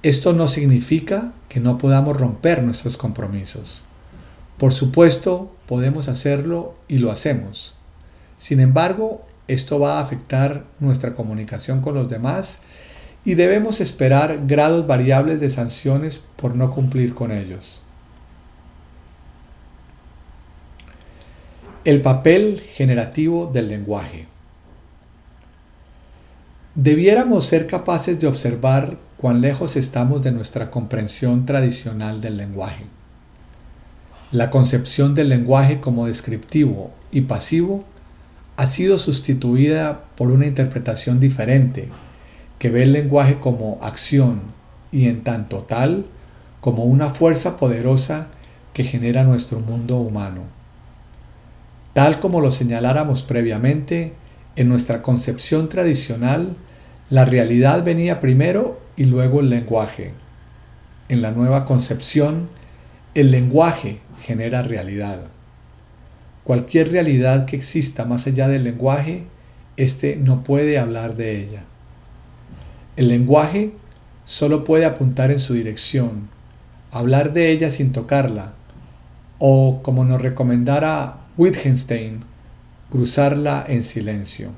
[0.02, 3.82] Esto no significa que no podamos romper nuestros compromisos.
[4.59, 7.74] Por supuesto, podemos hacerlo y lo hacemos.
[8.40, 12.60] Sin embargo, esto va a afectar nuestra comunicación con los demás
[13.24, 17.81] y debemos esperar grados variables de sanciones por no cumplir con ellos.
[21.85, 24.27] El papel generativo del lenguaje.
[26.74, 32.86] Debiéramos ser capaces de observar cuán lejos estamos de nuestra comprensión tradicional del lenguaje.
[34.31, 37.85] La concepción del lenguaje como descriptivo y pasivo
[38.57, 41.90] ha sido sustituida por una interpretación diferente
[42.62, 44.40] que ve el lenguaje como acción
[44.93, 46.06] y en tanto tal
[46.60, 48.28] como una fuerza poderosa
[48.72, 50.43] que genera nuestro mundo humano.
[51.93, 54.12] Tal como lo señaláramos previamente,
[54.55, 56.55] en nuestra concepción tradicional,
[57.10, 60.12] la realidad venía primero y luego el lenguaje.
[61.09, 62.48] En la nueva concepción,
[63.16, 65.22] el lenguaje genera realidad.
[66.44, 69.24] Cualquier realidad que exista más allá del lenguaje,
[69.76, 71.64] éste no puede hablar de ella.
[72.97, 73.73] El lenguaje
[74.27, 76.28] solo puede apuntar en su dirección,
[76.90, 78.52] hablar de ella sin tocarla,
[79.39, 82.24] o, como nos recomendara Wittgenstein,
[82.90, 84.51] cruzarla en silencio.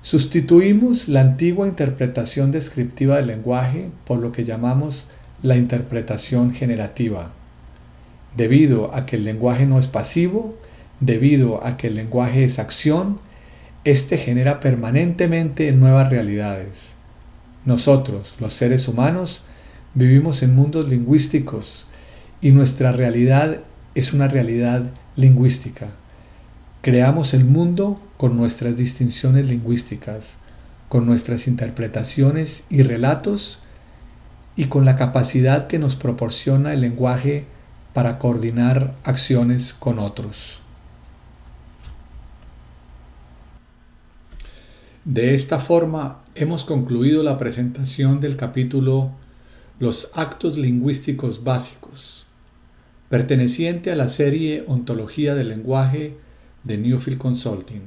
[0.00, 5.08] Sustituimos la antigua interpretación descriptiva del lenguaje por lo que llamamos
[5.42, 7.32] la interpretación generativa.
[8.36, 10.56] Debido a que el lenguaje no es pasivo,
[11.00, 13.18] debido a que el lenguaje es acción,
[13.86, 16.94] este genera permanentemente nuevas realidades.
[17.64, 19.44] Nosotros, los seres humanos,
[19.94, 21.86] vivimos en mundos lingüísticos
[22.40, 23.60] y nuestra realidad
[23.94, 25.86] es una realidad lingüística.
[26.82, 30.38] Creamos el mundo con nuestras distinciones lingüísticas,
[30.88, 33.62] con nuestras interpretaciones y relatos
[34.56, 37.44] y con la capacidad que nos proporciona el lenguaje
[37.92, 40.65] para coordinar acciones con otros.
[45.06, 49.12] De esta forma, hemos concluido la presentación del capítulo
[49.78, 52.26] Los actos lingüísticos básicos,
[53.08, 56.16] perteneciente a la serie Ontología del lenguaje
[56.64, 57.82] de Newfield Consulting.